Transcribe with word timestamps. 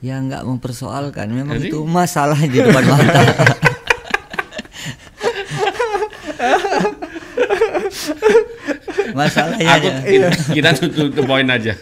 Ya 0.00 0.16
nggak 0.16 0.48
mempersoalkan, 0.48 1.28
memang 1.28 1.60
itu 1.60 1.84
masalah 1.84 2.40
di 2.40 2.56
depan 2.56 2.84
mata. 2.88 3.20
Masalahnya 9.12 9.76
Aku 9.76 9.88
aja. 9.92 10.32
kita, 10.56 10.72
tutup 10.72 11.12
tutup 11.12 11.28
poin 11.28 11.44
aja. 11.52 11.76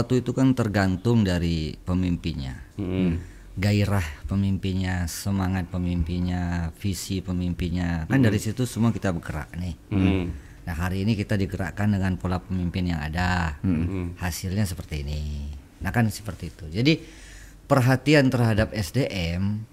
Waktu 0.00 0.14
itu 0.24 0.32
kan 0.32 0.56
tergantung 0.56 1.28
dari 1.28 1.76
pemimpinnya. 1.76 2.56
Hmm. 2.80 3.20
Gairah 3.52 4.24
pemimpinnya, 4.32 5.04
semangat 5.12 5.68
pemimpinnya, 5.68 6.72
visi 6.80 7.20
pemimpinnya. 7.20 8.08
Kan 8.08 8.24
dari 8.24 8.40
situ 8.40 8.64
semua 8.64 8.96
kita 8.96 9.12
bergerak 9.12 9.52
nih. 9.60 9.76
Hmm. 9.92 10.32
Nah 10.62 10.74
hari 10.76 11.02
ini 11.02 11.12
kita 11.12 11.34
digerakkan 11.34 11.90
dengan 11.90 12.14
pola 12.14 12.38
pemimpin 12.38 12.86
yang 12.86 13.00
ada, 13.00 13.58
Hmm. 13.60 14.14
hasilnya 14.16 14.62
seperti 14.62 15.02
ini. 15.02 15.50
Nah 15.80 15.90
kan 15.90 16.06
seperti 16.06 16.48
itu. 16.48 16.64
Jadi 16.68 17.02
perhatian 17.64 18.28
terhadap 18.28 18.70
SDM 18.70 19.66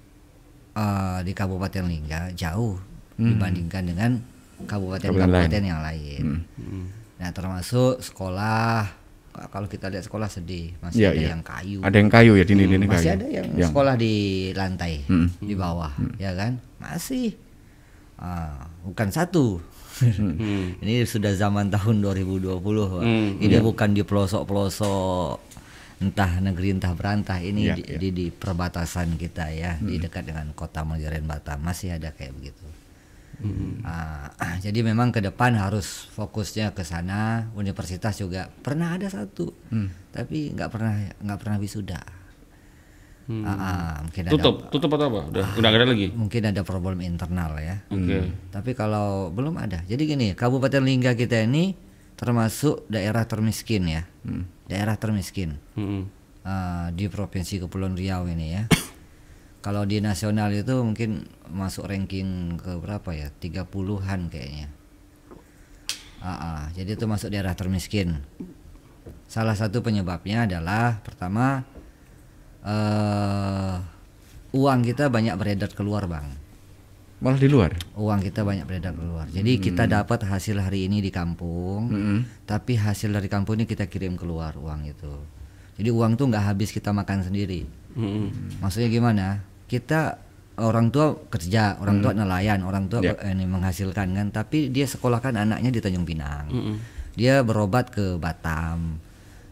eh, 0.71 1.19
di 1.21 1.31
Kabupaten 1.31 1.83
Lingga 1.83 2.31
jauh 2.33 2.79
dibandingkan 3.15 3.83
dengan 3.83 4.11
kabupaten-kabupaten 4.61 5.61
yang 5.61 5.81
lain. 5.81 6.45
Nah 7.19 7.29
termasuk 7.29 7.99
sekolah, 7.99 8.87
kalau 9.47 9.67
kita 9.67 9.87
lihat 9.87 10.03
sekolah 10.03 10.25
sedih, 10.25 10.71
masih 10.79 11.03
Iya, 11.03 11.09
ada 11.09 11.19
iya. 11.19 11.29
yang 11.29 11.43
kayu, 11.43 11.79
Ada 11.83 11.95
yang 11.95 12.09
kayu 12.09 12.31
ya 12.33 12.43
di 12.43 12.53
ini 12.55 12.65
masih 12.81 12.87
kayu. 12.87 13.11
ada 13.13 13.27
yang 13.27 13.47
Yang- 13.53 13.69
sekolah 13.69 13.95
di 13.95 14.13
lantai, 14.53 14.93
Hmm. 15.03 15.27
di 15.37 15.53
bawah, 15.53 15.91
ya 16.15 16.31
kan? 16.33 16.57
Masih, 16.77 17.35
Ah, 18.15 18.67
bukan 18.83 19.07
satu. 19.09 19.63
Hmm. 19.99 20.79
Ini 20.79 21.03
sudah 21.03 21.35
zaman 21.35 21.67
tahun 21.69 21.99
2020. 21.99 22.55
Pak. 22.55 23.03
Hmm, 23.03 23.29
ini 23.43 23.55
bukan 23.59 23.89
di 23.91 24.01
pelosok-pelosok 24.07 25.51
entah 25.99 26.31
negeri 26.39 26.79
entah 26.79 26.95
berantah 26.95 27.43
ini 27.43 27.67
Iya, 27.67 27.75
di, 27.75 27.83
iya. 27.83 27.97
di, 27.99 28.09
di 28.15 28.25
perbatasan 28.31 29.19
kita 29.19 29.51
ya, 29.51 29.75
di 29.83 29.99
dekat 29.99 30.31
dengan 30.31 30.55
kota 30.55 30.87
Mojokerto 30.87 31.27
Batam 31.27 31.59
masih 31.59 31.99
ada 31.99 32.15
kayak 32.15 32.31
begitu. 32.39 32.63
Ah, 33.83 34.31
jadi 34.65 34.79
memang 34.83 35.11
ke 35.11 35.19
depan 35.23 35.55
harus 35.55 36.07
fokusnya 36.15 36.71
ke 36.75 36.83
sana. 36.87 37.51
Universitas 37.55 38.19
juga 38.19 38.47
pernah 38.63 38.95
ada 38.95 39.07
satu, 39.11 39.51
tapi 40.11 40.55
nggak 40.55 40.69
pernah 40.71 40.93
nggak 41.19 41.39
pernah 41.39 41.57
wisuda. 41.59 41.99
Ah, 43.29 43.53
ah, 43.53 43.91
mungkin 44.01 44.25
ada 44.25 44.33
Tutup, 44.33 44.55
tutup 44.73 44.89
atau 44.89 45.05
apa? 45.05 45.21
Udah, 45.29 45.45
udah 45.53 45.67
nggak 45.69 45.81
ada 45.81 45.89
lagi. 45.93 46.09
mungkin 46.09 46.41
ada 46.43 46.65
problem 46.65 46.97
internal 46.99 47.61
ya. 47.61 47.77
Oke. 47.87 48.25
Tapi 48.49 48.73
kalau 48.73 49.29
belum 49.29 49.53
ada. 49.55 49.85
Jadi 49.85 50.09
gini, 50.09 50.27
Kabupaten 50.33 50.81
Lingga 50.81 51.13
kita 51.13 51.45
ini 51.45 51.77
termasuk 52.17 52.89
daerah 52.89 53.23
termiskin 53.23 53.85
ya. 53.85 54.01
Daerah 54.65 54.97
termiskin 54.97 55.61
Hmm. 55.73 56.09
eh, 56.41 56.87
di 56.91 57.05
Provinsi 57.05 57.61
Kepulauan 57.61 57.93
Riau 57.93 58.25
ini 58.25 58.47
ya. 58.49 58.65
Kalau 59.65 59.85
di 59.85 60.01
nasional 60.01 60.49
itu 60.49 60.73
mungkin 60.81 61.29
masuk 61.47 61.85
ranking 61.85 62.57
ke 62.57 62.81
berapa 62.81 63.13
ya? 63.13 63.29
30-an 63.29 64.33
kayaknya. 64.33 64.73
Ah, 66.19 66.33
ah, 66.33 66.61
jadi 66.73 66.97
itu 66.97 67.05
masuk 67.05 67.29
daerah 67.29 67.53
termiskin. 67.53 68.25
Salah 69.25 69.53
satu 69.53 69.79
penyebabnya 69.79 70.43
adalah 70.43 70.99
pertama 70.99 71.63
eh 72.65 73.75
uang 74.55 74.79
kita 74.81 75.07
banyak 75.07 75.35
beredar 75.37 75.71
keluar, 75.71 76.09
Bang 76.09 76.25
Malah 77.19 77.35
di 77.35 77.51
luar. 77.51 77.75
uang 77.99 78.19
kita 78.23 78.47
banyak 78.47 78.63
beredar 78.63 78.95
keluar. 78.95 79.27
Jadi 79.27 79.59
kita 79.59 79.83
dapat 79.91 80.23
hasil 80.23 80.55
hari 80.55 80.87
ini 80.87 81.03
di 81.03 81.11
kampung, 81.11 81.91
tapi 82.47 82.79
hasil 82.79 83.11
dari 83.11 83.27
kampung 83.27 83.59
ini 83.59 83.67
kita 83.67 83.91
kirim 83.91 84.15
keluar 84.15 84.55
uang 84.55 84.87
itu. 84.87 85.13
Jadi 85.75 85.89
uang 85.91 86.15
tuh 86.15 86.31
nggak 86.31 86.45
habis 86.55 86.71
kita 86.71 86.95
makan 86.95 87.23
sendiri. 87.23 87.67
Hmm. 87.95 88.31
Maksudnya 88.63 88.87
gimana? 88.87 89.43
Kita 89.67 90.15
orang 90.59 90.91
tua 90.91 91.15
kerja, 91.27 91.79
orang 91.79 92.03
tua 92.03 92.11
nelayan, 92.15 92.63
orang 92.63 92.91
tua 92.91 92.99
eh, 93.03 93.15
ini 93.31 93.47
menghasilkan 93.47 94.15
kan, 94.15 94.27
tapi 94.31 94.71
dia 94.71 94.87
sekolahkan 94.87 95.39
anaknya 95.39 95.71
di 95.71 95.79
Tanjung 95.79 96.07
Pinang. 96.07 96.47
Hmm. 96.51 96.75
Dia 97.15 97.43
berobat 97.43 97.91
ke 97.91 98.15
Batam. 98.15 98.99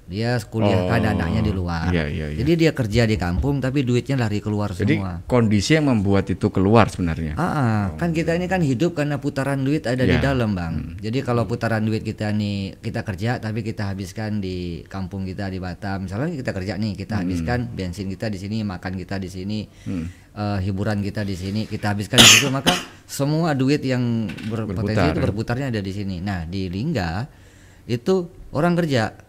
Dia 0.08 0.40
kuliahkan 0.40 0.88
Oh, 0.98 1.12
anaknya 1.12 1.42
di 1.42 1.52
luar. 1.52 1.92
iya, 1.92 2.08
iya, 2.08 2.32
iya. 2.32 2.40
Jadi 2.40 2.52
dia 2.58 2.72
kerja 2.72 3.04
di 3.04 3.16
kampung 3.16 3.60
tapi 3.60 3.84
duitnya 3.84 4.16
lari 4.16 4.40
keluar 4.40 4.72
Jadi 4.72 4.96
semua. 4.96 5.20
kondisi 5.24 5.76
yang 5.76 5.92
membuat 5.92 6.28
itu 6.28 6.48
keluar 6.48 6.88
sebenarnya. 6.88 7.36
Ah, 7.36 7.44
ah, 7.44 7.82
kan 7.94 8.12
kita 8.12 8.32
ini 8.32 8.48
kan 8.48 8.60
hidup 8.60 8.96
karena 8.96 9.16
putaran 9.18 9.60
duit 9.60 9.84
ada 9.84 10.00
di 10.00 10.16
Ya. 10.16 10.24
dalam 10.24 10.52
bang. 10.54 10.96
Jadi 10.98 11.20
kalau 11.22 11.44
putaran 11.44 11.84
duit 11.84 12.02
kita 12.02 12.32
nih 12.32 12.80
kita 12.80 13.04
kerja 13.04 13.36
tapi 13.38 13.60
kita 13.62 13.92
habiskan 13.92 14.40
di 14.40 14.58
kampung 14.86 15.22
kita 15.22 15.48
di 15.48 15.60
Batam. 15.60 16.08
Misalnya 16.08 16.32
kita 16.34 16.52
kerja 16.52 16.74
nih 16.74 16.96
kita 16.96 17.20
habiskan 17.20 17.68
bensin 17.68 18.08
kita 18.08 18.28
di 18.28 18.40
sini, 18.40 18.64
makan 18.64 18.96
kita 18.96 19.16
di 19.18 19.28
sini, 19.28 19.68
eh, 20.34 20.60
hiburan 20.62 21.04
kita 21.04 21.22
di 21.22 21.36
sini, 21.36 21.62
kita 21.66 21.92
habiskan 21.92 22.16
di 22.16 22.30
situ 22.30 22.48
maka 22.48 22.72
semua 23.04 23.52
duit 23.52 23.84
yang 23.84 24.24
berpotensi 24.46 24.72
Berputar, 24.88 25.06
itu 25.06 25.20
ya. 25.20 25.24
berputarnya 25.26 25.68
ada 25.68 25.82
di 25.82 25.92
sini. 25.92 26.18
Nah 26.18 26.44
di 26.44 26.72
Lingga 26.72 27.28
itu 27.86 28.16
orang 28.52 28.72
kerja 28.74 29.27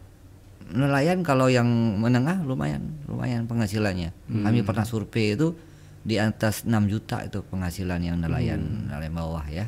nelayan 0.69 1.24
kalau 1.24 1.48
yang 1.48 1.66
menengah 1.96 2.44
lumayan 2.44 2.98
lumayan 3.08 3.48
penghasilannya. 3.48 4.12
Kami 4.28 4.60
pernah 4.66 4.84
survei 4.84 5.32
itu 5.38 5.56
di 6.04 6.16
atas 6.16 6.64
6 6.64 6.72
juta 6.88 7.20
itu 7.24 7.44
penghasilan 7.44 8.00
yang 8.00 8.16
nelayan 8.20 8.88
nelayan 8.88 9.14
bawah 9.14 9.44
ya. 9.48 9.66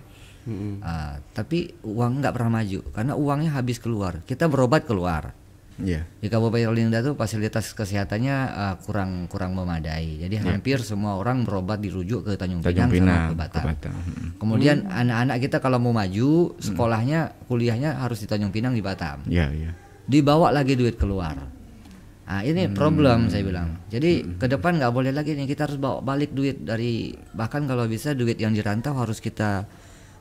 Ah, 0.81 1.21
tapi 1.37 1.71
uang 1.85 2.25
nggak 2.25 2.35
pernah 2.35 2.61
maju 2.61 2.81
karena 2.91 3.13
uangnya 3.15 3.51
habis 3.55 3.79
keluar. 3.79 4.25
Kita 4.25 4.49
berobat 4.51 4.89
keluar. 4.89 5.37
Iya. 5.81 6.05
Di 6.21 6.29
Kabupaten 6.29 6.77
Lingga 6.77 7.01
itu 7.01 7.13
fasilitas 7.17 7.73
kesehatannya 7.73 8.37
ah, 8.53 8.75
kurang 8.85 9.31
kurang 9.33 9.57
memadai. 9.57 10.21
Jadi 10.21 10.37
hampir 10.41 10.81
semua 10.85 11.17
orang 11.17 11.49
berobat 11.49 11.81
dirujuk 11.81 12.29
ke 12.29 12.37
Tanjung, 12.37 12.61
Tanjung 12.61 12.93
Pinang, 12.93 13.33
sama 13.33 13.33
ke 13.33 13.35
Batam. 13.37 13.63
ke 13.65 13.69
Batam. 13.73 13.93
Mm. 13.97 14.29
Kemudian 14.37 14.77
anak-anak 14.89 15.37
kita 15.41 15.57
kalau 15.65 15.79
mau 15.81 15.93
maju 15.97 16.57
sekolahnya 16.61 17.49
kuliahnya 17.49 18.01
harus 18.01 18.21
di 18.21 18.27
Tanjung 18.29 18.53
Pinang 18.53 18.77
di 18.77 18.85
Batam 18.85 19.25
Iya, 19.25 19.49
iya. 19.53 19.73
Dibawa 20.11 20.51
lagi 20.51 20.75
duit 20.75 20.99
keluar. 20.99 21.39
Nah 22.31 22.43
ini 22.43 22.67
problem 22.71 23.31
saya 23.31 23.47
bilang. 23.47 23.79
Jadi 23.87 24.39
ke 24.39 24.47
depan 24.51 24.79
nggak 24.83 24.91
boleh 24.91 25.15
lagi 25.15 25.39
nih 25.39 25.47
kita 25.47 25.71
harus 25.71 25.79
bawa 25.79 26.03
balik 26.03 26.35
duit 26.35 26.63
dari 26.67 27.15
bahkan 27.35 27.67
kalau 27.71 27.87
bisa 27.87 28.15
duit 28.15 28.39
yang 28.39 28.51
dirantau 28.51 28.95
harus 28.99 29.23
kita 29.23 29.67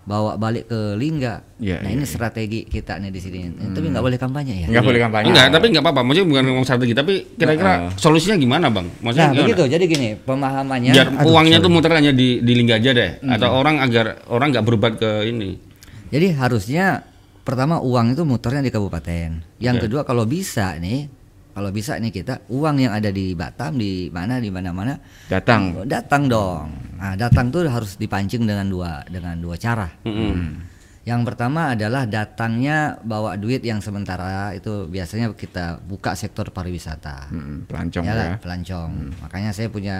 bawa 0.09 0.41
balik 0.41 0.65
ke 0.73 0.97
Lingga. 0.97 1.61
Iya, 1.61 1.85
nah 1.85 1.89
iya, 1.93 2.01
ini 2.01 2.05
strategi 2.09 2.65
kita 2.65 2.97
nih 2.97 3.13
di 3.13 3.21
sini. 3.21 3.37
Tapi 3.45 3.93
nggak 3.93 4.01
boleh 4.01 4.17
kampanye 4.17 4.65
ya. 4.65 4.67
Enggak 4.73 4.85
boleh 4.89 4.99
kampanye. 5.05 5.29
Enggak, 5.29 5.45
tapi 5.53 5.65
enggak 5.69 5.83
apa-apa. 5.85 6.01
Maksudnya 6.01 6.27
bukan 6.33 6.43
ngomong 6.49 6.65
strategi, 6.65 6.93
tapi 6.97 7.13
kira-kira 7.37 7.69
Nah, 7.69 7.93
solusinya 7.93 8.37
gimana, 8.41 8.73
Bang? 8.73 8.89
Maksudnya 9.05 9.29
Nah 9.29 9.33
gimana? 9.37 9.45
begitu. 9.45 9.63
Jadi 9.69 9.83
gini 9.85 10.09
pemahamannya. 10.17 10.91
Biar 10.97 11.07
Aduh, 11.13 11.29
uangnya 11.29 11.57
sorry. 11.61 11.65
tuh 11.69 11.71
muter 11.77 11.91
hanya 11.93 12.09
di 12.15 12.41
di 12.41 12.53
Lingga 12.57 12.81
aja 12.81 12.89
deh, 12.89 13.11
atau 13.21 13.49
orang 13.53 13.85
agar 13.85 14.25
orang 14.33 14.49
nggak 14.49 14.65
berobat 14.65 14.93
ke 14.97 15.29
ini. 15.29 15.61
Jadi 16.09 16.27
harusnya 16.33 17.05
pertama 17.43 17.79
uang 17.81 18.13
itu 18.13 18.23
muternya 18.23 18.63
di 18.63 18.71
kabupaten. 18.71 19.59
Yang 19.59 19.75
Oke. 19.77 19.83
kedua 19.87 20.01
kalau 20.07 20.23
bisa 20.23 20.75
nih, 20.79 21.09
kalau 21.53 21.69
bisa 21.73 21.99
nih 21.99 22.11
kita 22.13 22.47
uang 22.47 22.75
yang 22.79 22.93
ada 22.95 23.11
di 23.11 23.35
Batam 23.35 23.75
di 23.75 24.07
mana 24.13 24.39
di 24.39 24.47
mana-mana 24.47 24.95
Datang. 25.27 25.83
datang 25.83 26.29
dong. 26.31 26.67
Nah, 26.99 27.15
datang 27.19 27.51
tuh 27.51 27.67
harus 27.67 27.95
dipancing 27.99 28.47
dengan 28.47 28.67
dua 28.69 29.03
dengan 29.07 29.35
dua 29.39 29.55
cara. 29.59 29.87
Mm-mm. 30.07 30.78
Yang 31.09 31.21
pertama 31.25 31.73
adalah 31.73 32.05
datangnya 32.05 33.01
bawa 33.01 33.33
duit 33.33 33.65
yang 33.65 33.81
sementara 33.81 34.53
itu 34.53 34.85
biasanya 34.85 35.33
kita 35.33 35.81
buka 35.81 36.13
sektor 36.13 36.53
pariwisata. 36.53 37.33
Mm, 37.33 37.65
pelancong 37.65 38.05
Ya, 38.05 38.13
ya. 38.13 38.17
lah, 38.21 38.31
pelancong. 38.37 38.91
Makanya 39.25 39.49
saya 39.49 39.73
punya 39.73 39.97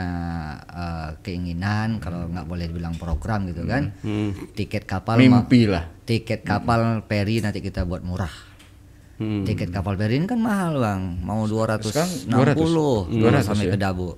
eh, 0.70 1.10
keinginan 1.26 1.98
kalau 1.98 2.30
nggak 2.30 2.46
boleh 2.46 2.70
bilang 2.70 2.94
program 2.94 3.50
gitu 3.50 3.66
kan. 3.66 3.90
Hmm. 4.06 4.38
Tiket 4.54 4.86
kapal 4.86 5.18
Mimpi 5.18 5.66
lah. 5.66 5.90
tiket 6.06 6.46
kapal 6.46 7.02
peri 7.06 7.42
nanti 7.42 7.58
kita 7.58 7.90
buat 7.90 8.06
murah. 8.06 8.34
Hmm. 9.18 9.44
Tiket 9.50 9.74
kapal 9.74 9.98
peri 9.98 10.22
ini 10.22 10.30
kan 10.30 10.38
mahal 10.38 10.78
bang, 10.78 11.02
mau 11.26 11.44
260 11.44 11.90
Sekarang 11.90 12.10
200. 12.56 13.18
200 13.18 13.50
sampai 13.50 13.66
ya. 13.66 13.74
ke 13.74 13.80
Dabu. 13.82 14.10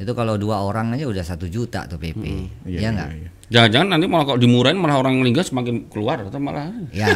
Itu 0.00 0.12
kalau 0.16 0.34
dua 0.40 0.62
orang 0.64 0.96
aja 0.96 1.04
udah 1.06 1.24
satu 1.24 1.46
juta 1.46 1.84
tuh 1.86 2.00
PP, 2.00 2.22
Iya, 2.66 2.78
ya 2.80 2.88
nggak? 2.94 3.10
iya. 3.14 3.28
Jangan-jangan 3.50 3.88
nanti 3.98 4.06
malah 4.06 4.24
kalau 4.30 4.38
dimurahin 4.38 4.78
malah 4.78 5.02
orang 5.02 5.26
Lingga 5.26 5.42
semakin 5.42 5.90
keluar 5.90 6.22
atau 6.22 6.38
malah 6.38 6.70
Ya, 6.94 7.10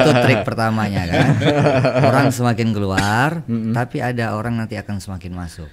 itu 0.00 0.10
trik 0.24 0.40
pertamanya 0.48 1.04
kan. 1.04 1.26
Orang 2.08 2.26
semakin 2.32 2.72
keluar, 2.72 3.44
tapi 3.76 4.00
ada 4.00 4.32
orang 4.32 4.56
nanti 4.56 4.80
akan 4.80 4.96
semakin 4.96 5.36
masuk. 5.36 5.68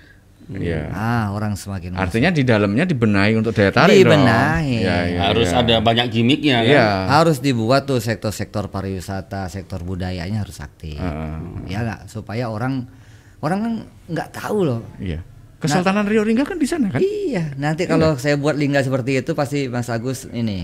Iya. 0.51 0.93
Ah, 0.93 1.25
orang 1.33 1.57
semakin 1.57 1.97
masuk. 1.97 2.03
Artinya 2.05 2.29
di 2.29 2.43
dalamnya 2.45 2.85
dibenahi 2.85 3.33
untuk 3.33 3.57
daya 3.57 3.73
tarik 3.73 3.97
dong. 3.97 4.13
Dibenahi. 4.13 4.77
Iya, 4.85 4.97
iya, 5.09 5.19
harus 5.31 5.49
iya. 5.49 5.61
ada 5.65 5.75
banyak 5.81 6.05
gimmicknya 6.13 6.57
kan. 6.61 6.69
Iya. 6.69 6.87
Harus 7.09 7.37
dibuat 7.41 7.89
tuh 7.89 7.97
sektor-sektor 7.97 8.69
pariwisata, 8.69 9.49
sektor 9.49 9.81
budayanya 9.81 10.45
harus 10.45 10.61
aktif. 10.61 11.01
Heeh. 11.01 11.35
Ya 11.71 11.81
nggak, 11.81 12.11
supaya 12.13 12.53
orang 12.53 12.85
orang 13.41 13.59
kan 13.61 13.73
nggak 14.11 14.29
tahu 14.37 14.59
loh. 14.69 14.81
Iya. 15.01 15.25
Kesultanan 15.65 16.05
Rio 16.05 16.21
Lingga 16.21 16.43
kan 16.43 16.55
di 16.55 16.65
sana 16.65 16.87
kan? 16.87 16.99
Iya, 16.99 17.53
nanti 17.55 17.83
kalau 17.83 18.15
saya 18.15 18.35
buat 18.35 18.53
lingga 18.53 18.79
seperti 18.79 19.19
itu 19.19 19.33
pasti 19.33 19.65
Mas 19.65 19.87
Agus 19.87 20.29
ini 20.29 20.61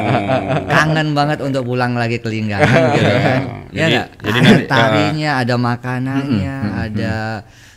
kangen 0.72 1.12
banget 1.12 1.38
untuk 1.40 1.64
pulang 1.64 1.94
lagi 1.94 2.18
ke 2.18 2.26
lingga 2.26 2.58
kan, 2.58 2.82
gitu 2.92 3.12
kan. 3.12 3.40
Ya 3.70 3.86
Jadi- 3.86 3.96
ada 4.22 4.38
nanti, 4.40 4.64
tarinya, 4.66 5.30
ada 5.38 5.54
makanannya, 5.56 6.56
ada 6.74 7.14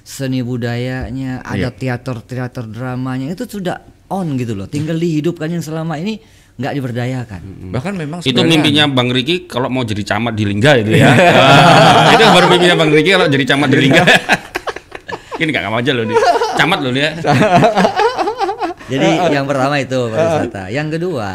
seni 0.02 0.42
budayanya, 0.42 1.42
ada 1.42 1.70
Iya. 1.70 1.78
teater-teater 1.96 2.66
dramanya 2.66 3.30
itu 3.30 3.46
sudah 3.46 3.78
on 4.08 4.36
gitu 4.36 4.54
loh. 4.54 4.66
Tinggal 4.66 4.98
dihidupkan 4.98 5.48
yang 5.48 5.62
selama 5.62 5.96
ini 5.96 6.18
nggak 6.60 6.74
diberdayakan. 6.76 7.42
Bahkan 7.72 7.94
memang 7.96 8.20
Itu 8.20 8.42
mimpinya 8.42 8.84
Bang 8.86 9.14
Riki 9.14 9.48
kalau 9.48 9.72
mau 9.72 9.86
jadi 9.86 10.04
camat 10.04 10.36
di 10.36 10.44
Lingga 10.44 10.72
itu 10.78 10.92
ya. 10.98 11.08
Ah, 12.10 12.12
itu 12.12 12.24
baru 12.26 12.46
mimpinya 12.50 12.76
Bang 12.76 12.92
Riki 12.92 13.10
kalau 13.14 13.28
jadi 13.28 13.46
camat 13.48 13.70
di 13.70 13.78
Lingga. 13.80 14.04
Ini 15.40 15.50
gak 15.50 15.72
aja 15.72 15.92
loh 15.96 16.04
nih. 16.04 16.18
Camat 16.56 16.80
loh 16.84 16.92
dia. 16.92 17.10
Jadi 18.90 19.08
yang 19.36 19.46
pertama 19.46 19.78
itu 19.78 20.00
pariwisata. 20.12 20.64
Yang 20.68 20.88
kedua, 21.00 21.30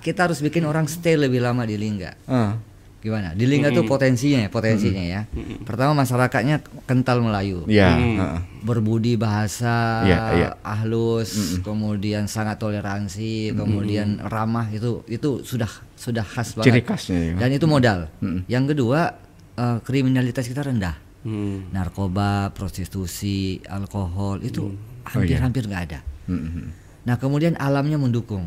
kita 0.00 0.26
harus 0.26 0.40
bikin 0.40 0.64
orang 0.64 0.88
stay 0.88 1.14
lebih 1.14 1.38
lama 1.38 1.62
di 1.62 1.76
Lingga. 1.76 2.12
Ah, 2.26 2.56
Gimana? 2.98 3.30
Di 3.30 3.46
Lingga 3.46 3.70
tuh 3.70 3.86
potensinya, 3.86 4.42
ya, 4.42 4.50
potensinya 4.50 4.98
ya. 4.98 5.20
Pertama 5.62 5.94
masyarakatnya 5.94 6.58
kental 6.82 7.22
Melayu. 7.22 7.62
Iya, 7.70 7.94
Hmm. 7.94 8.16
heeh. 8.18 8.40
berbudi 8.58 9.14
bahasa, 9.14 10.02
Iya, 10.02 10.18
iya. 10.34 10.50
ahlus, 10.66 11.62
kemudian 11.62 12.26
sangat 12.26 12.58
toleransi, 12.58 13.54
kemudian 13.54 14.18
ramah 14.18 14.66
itu 14.66 15.06
itu 15.06 15.46
sudah 15.46 15.70
sudah 15.94 16.26
khas 16.26 16.58
Ciri 16.58 16.82
banget. 16.82 16.90
khasnya 16.90 17.18
ya. 17.22 17.34
Dan 17.38 17.50
itu 17.54 17.66
modal. 17.70 18.10
Yang 18.50 18.74
kedua 18.74 19.14
eh, 19.54 19.78
kriminalitas 19.86 20.42
kita 20.44 20.66
rendah. 20.66 20.98
Hmm. 21.26 21.66
Narkoba, 21.74 22.54
prostitusi, 22.54 23.58
alkohol 23.66 24.38
itu 24.46 24.70
hampir-hampir 25.02 25.66
nggak 25.66 25.82
ada. 25.90 26.00
Mm-mm. 26.30 26.70
Nah 27.02 27.16
kemudian 27.18 27.58
alamnya 27.58 27.98
mendukung, 27.98 28.46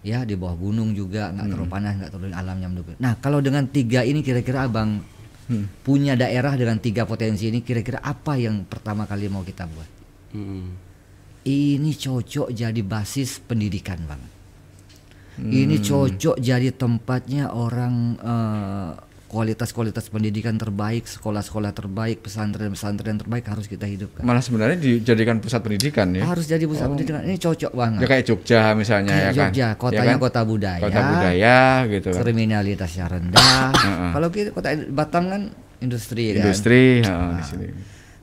ya 0.00 0.24
di 0.24 0.38
bawah 0.38 0.56
gunung 0.56 0.96
juga 0.96 1.34
nggak 1.34 1.46
terlalu 1.52 1.68
panas, 1.68 1.92
nggak 2.00 2.10
terlalu 2.16 2.32
alamnya 2.32 2.68
mendukung. 2.72 2.96
Nah 2.96 3.18
kalau 3.20 3.44
dengan 3.44 3.68
tiga 3.68 4.06
ini 4.06 4.24
kira-kira 4.24 4.64
abang 4.64 5.04
punya 5.86 6.18
daerah 6.18 6.58
dengan 6.58 6.80
tiga 6.82 7.06
potensi 7.06 7.46
ini, 7.46 7.62
kira-kira 7.62 8.02
apa 8.02 8.34
yang 8.34 8.66
pertama 8.66 9.06
kali 9.06 9.30
mau 9.30 9.46
kita 9.46 9.68
buat? 9.68 9.90
Hmm. 10.34 10.74
Ini 11.46 11.90
cocok 11.94 12.50
jadi 12.50 12.82
basis 12.82 13.38
pendidikan 13.46 14.02
bang. 14.10 14.22
Ini 15.36 15.78
cocok 15.84 16.40
jadi 16.40 16.72
tempatnya 16.72 17.52
orang 17.52 17.94
eh, 18.18 18.90
kualitas-kualitas 19.26 20.06
pendidikan 20.06 20.54
terbaik, 20.54 21.04
sekolah-sekolah 21.04 21.74
terbaik, 21.74 22.22
pesantren-pesantren 22.22 23.18
terbaik 23.18 23.44
harus 23.46 23.66
kita 23.66 23.82
hidupkan. 23.84 24.22
Malah 24.22 24.38
sebenarnya 24.38 24.78
dijadikan 24.78 25.42
pusat 25.42 25.60
pendidikan 25.60 26.14
ya. 26.14 26.22
Harus 26.24 26.46
jadi 26.46 26.62
pusat 26.64 26.86
pendidikan. 26.86 27.26
Ini 27.26 27.36
cocok 27.36 27.72
banget. 27.74 28.00
Ya 28.00 28.06
kayak 28.06 28.24
Jogja 28.24 28.60
misalnya 28.72 29.12
Kayak 29.12 29.22
ya 29.22 29.26
kan. 29.26 29.34
Jogja, 29.50 29.66
Ya 29.66 29.68
kotanya 29.74 30.14
kan? 30.14 30.22
kota 30.22 30.40
budaya. 30.46 30.82
Kota 30.82 31.00
budaya 31.02 31.58
gitu 31.90 32.08
kan. 32.10 32.20
kriminalitasnya 32.22 33.06
rendah. 33.10 33.70
Kalau 34.14 34.28
kita 34.30 34.48
kota 34.54 34.68
Batam 34.88 35.24
kan 35.26 35.42
industri 35.82 36.32
kan. 36.32 36.46
Industri 36.46 37.02
heeh, 37.02 37.30
di 37.34 37.44
sini. 37.44 37.68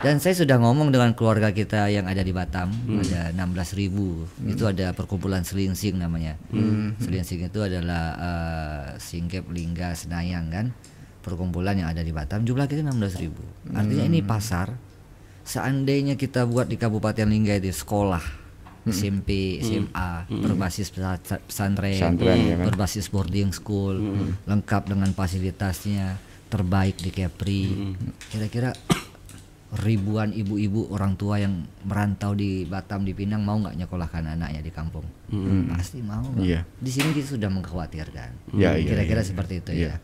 Dan 0.04 0.20
saya 0.20 0.36
sudah 0.36 0.60
ngomong 0.60 0.92
dengan 0.92 1.16
keluarga 1.16 1.56
kita 1.56 1.88
yang 1.88 2.12
ada 2.12 2.20
di 2.20 2.36
Batam, 2.36 2.68
Hmm. 2.76 3.00
ada 3.00 3.32
16.000 3.32 3.72
ribu. 3.80 4.28
Itu 4.44 4.68
ada 4.68 4.92
perkumpulan 4.92 5.48
Selingsing 5.48 5.96
namanya. 5.96 6.36
Hmm. 6.52 6.92
Selingsing 7.00 7.48
itu 7.48 7.60
adalah 7.64 8.04
eh, 8.20 8.86
Singkep, 9.00 9.48
Lingga, 9.48 9.96
Senayan 9.96 10.52
kan. 10.52 10.76
Perkumpulan 11.24 11.74
yang 11.74 11.88
ada 11.88 12.04
di 12.04 12.12
Batam. 12.12 12.44
Jumlah 12.44 12.68
kita 12.68 12.84
16.000 12.84 13.16
ribu. 13.18 13.44
Artinya 13.72 14.04
Hmm. 14.04 14.12
ini 14.12 14.20
pasar. 14.22 14.76
Seandainya 15.42 16.14
kita 16.14 16.44
buat 16.44 16.68
di 16.68 16.76
Kabupaten 16.76 17.24
Lingga 17.26 17.56
itu 17.58 17.72
sekolah, 17.74 18.24
SMP, 18.86 19.60
SMA, 19.60 20.28
berbasis 20.30 20.88
pesa- 20.88 21.20
pesantren, 21.40 21.96
Hmm. 21.96 22.20
Ya 22.20 22.56
kan? 22.58 22.66
berbasis 22.68 23.08
boarding 23.08 23.52
school, 23.52 23.96
lengkap 24.44 24.88
dengan 24.90 25.08
fasilitasnya, 25.10 26.20
terbaik 26.48 26.96
di 26.98 27.10
Kepri. 27.10 27.64
Kira-kira 28.28 28.76
ribuan 29.74 30.30
ibu-ibu 30.32 30.86
orang 30.88 31.18
tua 31.18 31.40
yang 31.40 31.66
merantau 31.82 32.32
di 32.32 32.62
Batam 32.64 33.02
di 33.02 33.12
Pinang 33.12 33.42
mau 33.42 33.58
nggak 33.58 33.74
nyekolahkan 33.76 34.24
anaknya 34.30 34.62
di 34.62 34.70
kampung? 34.70 35.08
Pasti 35.68 35.98
mau. 36.00 36.24
Iya. 36.38 36.62
Di 36.78 36.88
sini 36.88 37.10
kita 37.12 37.36
sudah 37.36 37.50
mengkhawatirkan. 37.50 38.54
Iya, 38.54 38.78
iya, 38.78 38.86
Kira-kira 38.86 39.20
iya, 39.20 39.28
seperti 39.28 39.54
itu 39.60 39.72
iya. 39.74 39.88
ya. 39.90 39.96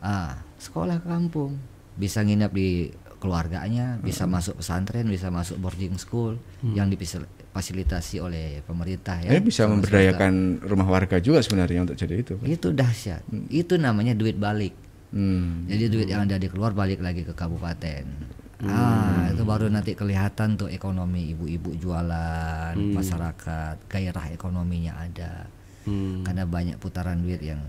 Ah, 0.00 0.40
sekolah 0.56 1.04
kampung 1.04 1.60
bisa 2.00 2.24
nginap 2.24 2.56
di 2.56 2.88
keluarganya, 3.20 4.00
bisa 4.00 4.24
masuk 4.24 4.64
pesantren, 4.64 5.04
bisa 5.04 5.28
masuk 5.28 5.60
boarding 5.60 6.00
school 6.00 6.40
yang 6.64 6.88
difasilitasi 6.88 8.16
oleh 8.16 8.64
pemerintah 8.64 9.20
ya. 9.20 9.36
Ya 9.36 9.40
bisa 9.44 9.68
sama 9.68 9.76
memberdayakan 9.76 10.64
rumah 10.64 10.88
warga 10.88 11.20
juga 11.20 11.44
sebenarnya 11.44 11.84
untuk 11.84 12.00
jadi 12.00 12.16
itu. 12.16 12.40
Itu 12.40 12.72
dahsyat. 12.72 13.28
Itu 13.52 13.76
namanya 13.76 14.16
duit 14.16 14.40
balik. 14.40 14.72
Hmm. 15.12 15.68
Jadi 15.68 15.84
duit 15.92 16.08
yang 16.08 16.24
ada 16.24 16.40
di 16.40 16.48
keluar 16.48 16.72
balik 16.72 17.04
lagi 17.04 17.28
ke 17.28 17.36
kabupaten. 17.36 18.04
Ah, 18.60 19.32
itu 19.32 19.44
baru 19.44 19.72
nanti 19.72 19.96
kelihatan 19.96 20.56
tuh 20.56 20.68
ekonomi 20.68 21.32
ibu-ibu 21.32 21.76
jualan, 21.80 22.76
masyarakat, 22.76 23.88
gairah 23.88 24.26
ekonominya 24.32 25.00
ada. 25.00 25.48
Hmm. 25.84 26.24
Karena 26.24 26.44
banyak 26.44 26.76
putaran 26.76 27.20
duit 27.24 27.40
yang 27.40 27.60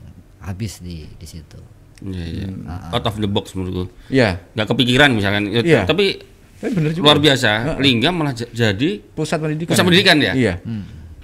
habis 0.43 0.79
di 0.79 1.07
di 1.15 1.27
situ. 1.27 1.59
Iya, 2.03 2.25
iya. 2.25 2.45
Out 2.89 3.05
of 3.05 3.15
the 3.15 3.25
box 3.25 3.53
menurutku. 3.53 3.89
Ya, 4.07 4.41
Nggak 4.51 4.67
kepikiran 4.67 5.09
misalkan. 5.11 5.47
Ya, 5.47 5.61
Iya. 5.61 5.81
Tapi 5.83 6.17
tapi 6.55 6.71
bener 6.73 6.91
juga. 6.91 7.03
luar 7.03 7.17
biasa. 7.19 7.77
Lingga 7.77 8.09
malah 8.09 8.31
j- 8.31 8.49
jadi 8.49 8.89
Pusat 9.11 9.37
pendidikan. 9.39 9.71
Pusat 9.71 9.83
pendidikan 9.83 10.17
ya? 10.19 10.33
Iya. 10.33 10.53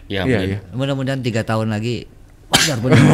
ya 0.07 0.21
Iya, 0.23 0.39
iya. 0.43 0.57
Mudah-mudahan 0.71 1.19
tiga 1.19 1.41
tahun 1.41 1.69
lagi 1.69 2.05
benar 2.47 2.77
benar. 2.79 2.97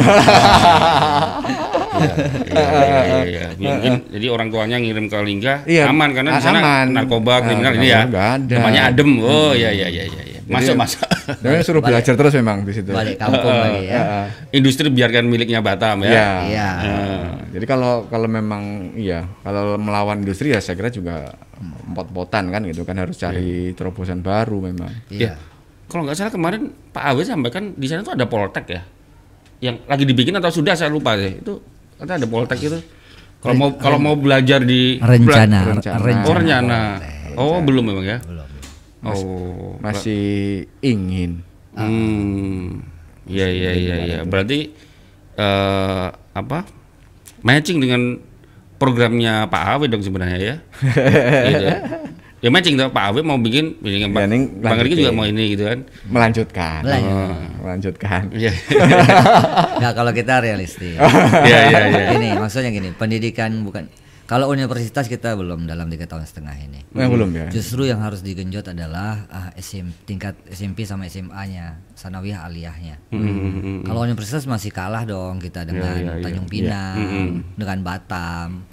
Iya, 1.94 2.66
iya, 2.66 2.98
iya, 2.98 3.22
iya. 3.24 3.46
Mungkin 3.54 3.92
jadi 4.10 4.26
orang 4.28 4.48
tuanya 4.48 4.76
ngirim 4.76 5.06
ke 5.06 5.14
Lingga 5.16 5.62
Iya, 5.64 5.86
aman 5.86 6.10
karena 6.10 6.30
di 6.32 6.42
sana 6.42 6.58
aman. 6.58 6.86
narkoba 6.90 7.32
Ah, 7.32 7.40
kriminal 7.40 7.72
ini 7.72 7.86
ya. 7.86 8.02
ada. 8.02 8.34
Namanya 8.36 8.90
adem. 8.90 9.10
Oh 9.20 9.54
iya 9.54 9.70
iya 9.70 9.86
iya 9.88 10.04
iya. 10.04 10.22
iya. 10.24 10.40
Masuk 10.44 10.74
masuk. 10.74 11.06
Dan 11.38 11.62
suruh 11.62 11.78
belajar 11.80 12.12
terus 12.12 12.34
memang 12.34 12.62
di 12.62 12.74
situ. 12.74 12.90
Balik 12.90 13.14
kampung 13.16 13.46
lagi 13.48 13.86
ya. 13.86 13.96
Ah, 13.96 14.26
Industri 14.50 14.90
biarkan 14.90 15.24
miliknya 15.24 15.62
Batam 15.62 16.02
ya. 16.02 16.42
Iya. 16.44 16.68
Ah, 17.54 17.62
Jadi 17.62 17.70
kalau 17.70 18.10
kalau 18.10 18.26
memang 18.26 18.90
iya, 18.98 19.30
kalau 19.46 19.78
melawan 19.78 20.26
industri 20.26 20.50
ya 20.50 20.58
saya 20.58 20.74
kira 20.74 20.90
juga 20.90 21.38
empot-potan 21.86 22.50
kan 22.50 22.66
gitu 22.66 22.82
kan 22.82 22.98
harus 22.98 23.14
cari 23.14 23.70
terobosan 23.78 24.26
baru 24.26 24.58
memang. 24.58 24.90
Iya. 25.06 25.38
Kalau 25.86 26.02
nggak 26.02 26.18
salah 26.18 26.34
kemarin 26.34 26.74
Pak 26.90 27.14
Awe 27.14 27.22
sampaikan 27.22 27.78
di 27.78 27.86
sana 27.86 28.02
tuh 28.02 28.18
ada 28.18 28.26
Poltek 28.26 28.66
ya. 28.66 28.82
Yang 29.62 29.86
lagi 29.86 30.02
dibikin 30.02 30.34
atau 30.34 30.50
sudah 30.50 30.74
saya 30.74 30.90
lupa 30.90 31.14
deh. 31.14 31.38
Itu 31.38 31.62
kata 32.02 32.18
ada 32.18 32.26
Poltek 32.26 32.58
itu. 32.58 32.78
Kalau 33.38 33.54
mau 33.54 33.70
kalau 33.78 34.02
mau 34.02 34.18
belajar 34.18 34.58
di 34.66 34.98
Rencana, 34.98 35.78
Rencana. 35.78 36.02
rencana. 36.02 36.26
Oh 36.26 36.34
rencana. 36.34 36.80
Oh 37.38 37.58
belum 37.62 37.84
memang 37.86 38.02
ya. 38.02 38.18
Belum. 38.18 38.48
Oh. 39.06 39.78
Masih 39.78 40.66
ingin. 40.82 41.46
Hmm. 41.70 42.82
Iya 43.30 43.46
iya 43.46 43.70
iya 43.78 43.96
iya. 44.02 44.18
Berarti 44.26 44.74
eh 45.38 46.08
apa? 46.34 46.83
Matching 47.44 47.78
dengan 47.80 48.20
programnya 48.80 49.46
Pak 49.48 49.62
Awe 49.78 49.84
dong 49.88 50.02
sebenarnya 50.02 50.38
ya. 50.38 50.56
gitu. 51.52 51.68
Ya 52.44 52.52
matching 52.52 52.76
tuh 52.76 52.92
Pak 52.92 53.04
Awe 53.08 53.24
mau 53.24 53.40
bikin 53.40 53.80
bikin 53.80 54.12
Pak 54.12 54.20
Ya, 54.20 54.28
ini 54.28 54.38
Bang 54.60 54.76
Riki 54.84 55.00
juga 55.00 55.16
mau 55.16 55.24
ini 55.24 55.56
gitu 55.56 55.64
kan. 55.64 55.80
Melanjutkan. 56.04 56.80
Melanjut. 56.84 57.08
Oh, 57.16 57.36
melanjutkan. 57.64 58.22
Iya. 58.36 58.52
Nggak 59.80 59.92
kalau 59.96 60.12
kita 60.12 60.44
realistis. 60.44 61.00
Iya 61.48 61.58
iya 61.72 61.80
iya. 61.88 62.04
Gini, 62.12 62.28
maksudnya 62.36 62.68
gini, 62.68 62.92
pendidikan 62.92 63.64
bukan 63.64 63.88
kalau 64.24 64.48
universitas 64.48 65.04
kita 65.04 65.36
belum 65.36 65.68
dalam 65.68 65.92
tiga 65.92 66.08
tahun 66.08 66.24
setengah 66.24 66.56
ini. 66.56 66.80
Yang 66.96 67.10
belum 67.12 67.30
ya. 67.36 67.46
Justru 67.52 67.84
yang 67.84 68.00
harus 68.00 68.24
digenjot 68.24 68.72
adalah 68.72 69.28
ah, 69.28 69.48
SM, 69.52 70.08
tingkat 70.08 70.32
SMP 70.48 70.88
sama 70.88 71.04
SMA-nya, 71.12 71.84
sanawiyah 71.92 72.48
aliyahnya. 72.48 72.96
Hmm. 73.12 73.84
Kalau 73.84 74.00
universitas 74.00 74.48
masih 74.48 74.72
kalah 74.72 75.04
dong 75.04 75.44
kita 75.44 75.68
dengan 75.68 75.96
iya, 76.00 76.12
iya. 76.16 76.24
Tanjung 76.24 76.48
Pinang, 76.48 76.96
dengan 77.52 77.78
Batam, 77.84 78.64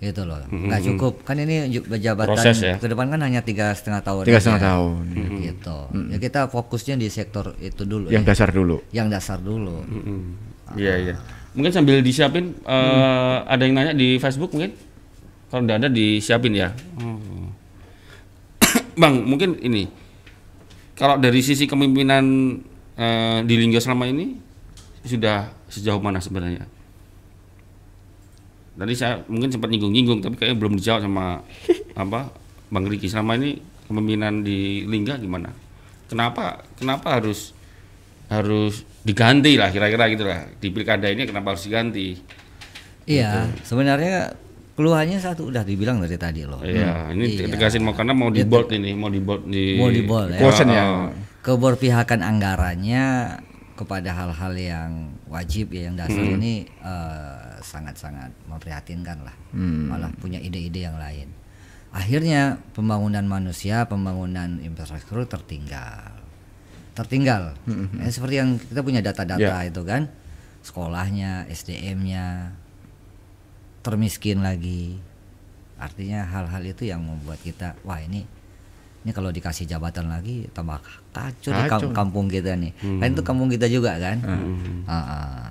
gitu 0.00 0.28
loh. 0.28 0.40
Nggak 0.48 0.80
cukup 0.92 1.12
kan 1.24 1.36
ini 1.40 1.80
jabatan 2.00 2.36
Proses 2.36 2.60
ya. 2.60 2.76
ke 2.76 2.88
depan 2.88 3.08
kan 3.08 3.20
hanya 3.24 3.40
tiga 3.40 3.72
setengah 3.72 4.04
tahun. 4.04 4.28
Tiga 4.28 4.40
setengah 4.40 4.62
tahun. 4.68 5.02
Gitu. 5.40 5.78
Ya 6.12 6.18
kita 6.20 6.40
fokusnya 6.52 7.00
di 7.00 7.08
sektor 7.12 7.56
itu 7.60 7.88
dulu. 7.88 8.12
Yang 8.12 8.24
ya. 8.24 8.28
dasar 8.32 8.48
dulu. 8.52 8.76
yang 8.92 9.08
dasar 9.08 9.38
dulu. 9.40 9.80
Mm-mm. 9.84 10.20
Iya 10.76 10.94
iya. 10.96 11.16
Mungkin 11.56 11.72
sambil 11.72 12.00
disiapin 12.04 12.52
eh, 12.64 13.36
ada 13.44 13.62
yang 13.64 13.76
nanya 13.76 13.96
di 13.96 14.20
Facebook 14.20 14.52
mungkin? 14.52 14.89
Kalau 15.50 15.66
udah 15.66 15.76
ada 15.82 15.90
disiapin 15.90 16.54
ya. 16.54 16.70
Oh. 17.02 17.50
Bang, 18.94 19.26
mungkin 19.26 19.58
ini. 19.58 19.90
Kalau 20.94 21.18
dari 21.18 21.42
sisi 21.42 21.66
kepemimpinan 21.66 22.24
eh, 22.94 23.38
di 23.42 23.54
Lingga 23.58 23.82
selama 23.82 24.06
ini 24.06 24.38
sudah 25.02 25.50
sejauh 25.66 25.98
mana 25.98 26.22
sebenarnya? 26.22 26.68
Tadi 28.76 28.94
saya 28.96 29.20
mungkin 29.26 29.50
sempat 29.52 29.68
nyinggung-nyinggung 29.68 30.24
tapi 30.24 30.40
kayaknya 30.40 30.56
belum 30.56 30.74
dijawab 30.80 31.04
sama 31.04 31.44
apa 32.04 32.20
Bang 32.70 32.86
Riki 32.86 33.10
selama 33.10 33.36
ini 33.40 33.60
kepemimpinan 33.84 34.44
di 34.44 34.84
Lingga 34.86 35.18
gimana? 35.18 35.50
Kenapa 36.06 36.62
kenapa 36.76 37.18
harus 37.18 37.56
harus 38.30 38.86
diganti 39.02 39.58
lah 39.58 39.74
kira-kira 39.74 40.04
gitu 40.12 40.24
lah 40.28 40.46
di 40.60 40.68
pilkada 40.70 41.08
ini 41.10 41.26
kenapa 41.26 41.56
harus 41.56 41.66
diganti? 41.66 42.14
Iya, 43.08 43.50
sebenarnya 43.66 44.36
keluhannya 44.80 45.20
satu 45.20 45.52
udah 45.52 45.60
dibilang 45.60 46.00
dari 46.00 46.16
tadi 46.16 46.48
loh. 46.48 46.64
Iya, 46.64 47.12
ini 47.12 47.36
Iya. 47.36 47.52
tegasin 47.52 47.84
mau 47.84 47.92
karena 47.92 48.16
mau 48.16 48.32
di 48.32 48.40
bold 48.42 48.72
ini, 48.72 48.96
mau 48.96 49.12
di 49.12 49.20
bold 49.20 49.44
di 49.44 49.76
Mau 49.76 49.92
di 49.92 50.00
bold, 50.00 50.32
ya. 50.32 50.40
Quotient 50.40 50.70
ya. 50.72 50.84
Oh, 50.88 51.12
Keberpihakan 51.44 52.20
anggarannya 52.24 53.04
kepada 53.76 54.12
hal-hal 54.12 54.52
yang 54.56 54.90
wajib 55.24 55.72
ya 55.72 55.88
yang 55.88 55.96
dasar 55.96 56.20
Hmm. 56.20 56.36
ini 56.36 56.64
eh, 56.64 57.52
sangat-sangat 57.60 58.32
memprihatinkan 58.48 59.20
lah. 59.20 59.36
Hmm. 59.52 59.92
Malah 59.92 60.08
punya 60.16 60.40
ide-ide 60.40 60.88
yang 60.88 60.96
lain. 60.96 61.28
Akhirnya 61.92 62.56
pembangunan 62.72 63.24
manusia, 63.24 63.84
pembangunan 63.84 64.60
infrastruktur 64.60 65.28
tertinggal. 65.28 66.16
Tertinggal. 66.96 67.52
Hmm, 67.64 67.88
Ya, 68.00 68.08
seperti 68.08 68.34
yang 68.36 68.56
kita 68.56 68.80
punya 68.80 69.00
data-data 69.00 69.60
Ya. 69.60 69.68
itu 69.68 69.84
kan. 69.84 70.08
Sekolahnya, 70.60 71.48
SDM-nya 71.48 72.52
termiskin 73.80 74.44
lagi. 74.44 75.00
Artinya 75.80 76.28
hal-hal 76.28 76.62
itu 76.64 76.84
yang 76.84 77.00
membuat 77.00 77.40
kita 77.40 77.72
wah 77.88 78.00
ini 78.00 78.28
ini 79.00 79.16
kalau 79.16 79.32
dikasih 79.32 79.64
jabatan 79.64 80.12
lagi 80.12 80.44
tambah 80.52 80.76
kacau 81.16 81.56
di 81.56 81.64
kampung 81.96 82.28
kita 82.28 82.52
nih. 82.52 82.76
Kan 83.00 83.16
itu 83.16 83.22
kampung 83.24 83.48
kita 83.48 83.64
juga 83.64 83.96
kan. 83.96 84.20
Ah, 84.84 84.94
ah. 84.94 85.48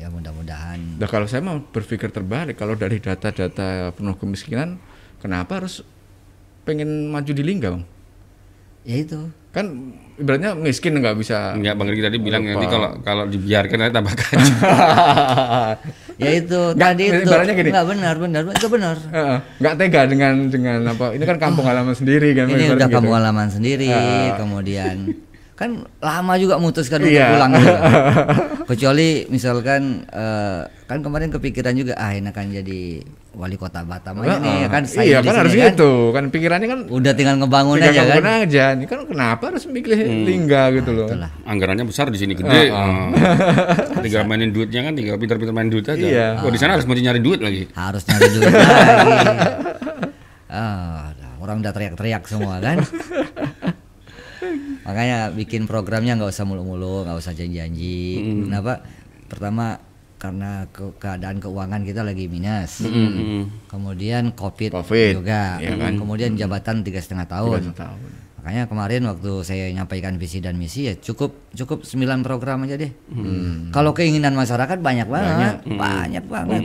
Ya 0.00 0.08
mudah-mudahan 0.08 0.96
Nah 0.96 1.08
kalau 1.12 1.28
saya 1.28 1.44
mau 1.44 1.60
berpikir 1.60 2.08
terbalik, 2.08 2.56
kalau 2.56 2.72
dari 2.72 3.04
data-data 3.04 3.92
penuh 3.92 4.16
kemiskinan, 4.16 4.80
kenapa 5.20 5.60
harus 5.60 5.84
pengen 6.64 7.12
maju 7.12 7.32
di 7.36 7.44
Lingga, 7.44 7.68
Bang? 7.76 7.84
ya 8.84 8.96
itu. 8.96 9.20
Kan 9.50 9.66
ibaratnya 10.14 10.54
miskin 10.54 10.94
nggak 11.00 11.16
bisa. 11.18 11.58
Enggak 11.58 11.74
Bang 11.74 11.90
Riki 11.90 12.02
tadi 12.06 12.18
bilang 12.22 12.46
Lupa. 12.46 12.52
nanti 12.54 12.66
kalau 12.70 12.90
kalau 13.02 13.24
dibiarkan 13.26 13.76
nanti 13.82 13.94
tambah 13.94 14.14
kacau. 14.14 14.38
Ya 16.20 16.36
itu 16.36 16.76
Nggak, 16.76 16.90
tadi 16.92 17.02
itu. 17.08 17.20
ibaratnya 17.24 17.54
gini. 17.56 17.70
Enggak 17.72 17.86
benar, 17.88 18.14
benar, 18.20 18.42
itu 18.52 18.68
benar. 18.68 18.96
Nggak 19.56 19.74
tega 19.80 20.00
dengan 20.04 20.34
dengan 20.52 20.78
apa? 20.92 21.16
Ini 21.16 21.24
kan 21.24 21.40
kampung 21.40 21.64
halaman 21.64 21.96
sendiri 21.96 22.36
kan. 22.36 22.44
Ini 22.44 22.76
udah 22.76 22.84
gitu. 22.84 22.92
kampung 22.92 23.16
halaman 23.16 23.48
sendiri, 23.48 23.88
kemudian 24.36 25.16
kan 25.60 25.70
lama 26.00 26.32
juga 26.34 26.56
memutuskan 26.56 26.98
untuk 26.98 27.12
Iya. 27.12 27.28
pulang 27.30 27.50
gitu. 27.52 27.74
Kecuali 28.70 29.08
misalkan 29.28 29.82
eh, 30.06 30.60
kan 30.86 30.98
kemarin 30.98 31.28
kepikiran 31.28 31.76
juga 31.76 31.92
ah 31.94 32.10
enakan 32.10 32.48
jadi 32.50 33.04
wali 33.30 33.54
kota 33.54 33.84
Batam 33.84 34.18
aja 34.20 34.36
nih 34.36 34.48
Heeh. 34.48 34.58
ya 34.58 34.68
kan 34.68 34.82
saya 34.82 35.04
iya 35.06 35.18
kan 35.20 35.34
harus 35.36 35.52
kan. 35.52 35.70
gitu 35.70 35.92
kan 36.10 36.24
pikirannya 36.26 36.66
kan 36.66 36.80
Udah 36.88 37.12
tinggal 37.12 37.36
ngebangun 37.36 37.76
tinggal 37.76 37.92
aja 37.92 38.00
kan. 38.00 38.08
bangun 38.16 38.42
aja 38.42 38.64
ini 38.72 38.84
kan 38.86 38.98
kenapa 39.04 39.44
harus 39.46 39.64
milih 39.66 40.00
lingga 40.24 40.62
gitu 40.72 40.90
loh 40.90 41.06
Itulah. 41.06 41.30
Anggarannya 41.44 41.84
besar 41.84 42.08
di 42.08 42.16
sini 42.16 42.32
gede. 42.32 42.72
Oh. 42.72 43.12
tinggal 44.02 44.24
mainin 44.24 44.50
duitnya 44.50 44.80
kan 44.82 44.94
tinggal 44.94 45.14
pintar-pintar 45.14 45.52
main 45.52 45.68
duit 45.68 45.84
aja. 45.84 46.00
Iya. 46.00 46.26
Oh, 46.40 46.48
di 46.48 46.56
sana 46.56 46.74
harus 46.74 46.88
mesti 46.88 47.02
nyari 47.02 47.20
duit 47.20 47.38
lagi. 47.38 47.68
Harus 47.70 48.02
nyari 48.02 48.26
duit 48.30 48.48
lagi. 48.48 48.64
Ah, 50.50 51.14
orang 51.38 51.62
udah 51.62 51.70
teriak-teriak 51.70 52.26
semua 52.26 52.58
kan. 52.58 52.82
Makanya 54.82 55.30
bikin 55.30 55.64
programnya 55.64 56.16
nggak 56.16 56.30
usah 56.30 56.44
mulu-mulu, 56.44 57.04
nggak 57.04 57.16
usah 57.16 57.32
janji-janji. 57.32 58.00
Kenapa? 58.44 58.80
Pertama 59.26 59.78
karena 60.16 60.68
ke- 60.68 60.92
keadaan 60.96 61.40
keuangan 61.40 61.80
kita 61.80 62.04
lagi 62.04 62.28
minus. 62.28 62.84
Kemudian 63.66 64.32
COVID, 64.32 64.70
Covid, 64.74 65.12
juga. 65.16 65.56
iya 65.58 65.76
kan? 65.76 65.96
Kemudian 65.96 66.36
jabatan 66.36 66.84
tiga 66.84 67.00
setengah 67.00 67.24
tahun. 67.26 67.72
Makanya 68.40 68.72
kemarin 68.72 69.04
waktu 69.04 69.44
saya 69.44 69.68
nyampaikan 69.68 70.16
visi 70.16 70.40
dan 70.40 70.56
misi 70.56 70.88
ya 70.88 70.96
cukup 70.96 71.52
cukup 71.52 71.84
9 71.84 72.24
program 72.24 72.64
aja 72.64 72.80
deh. 72.80 72.88
Kalau 73.68 73.92
keinginan 73.92 74.32
masyarakat 74.32 74.80
banyak 74.80 75.04
banget, 75.12 75.60
banyak, 75.68 76.24
banget. 76.24 76.62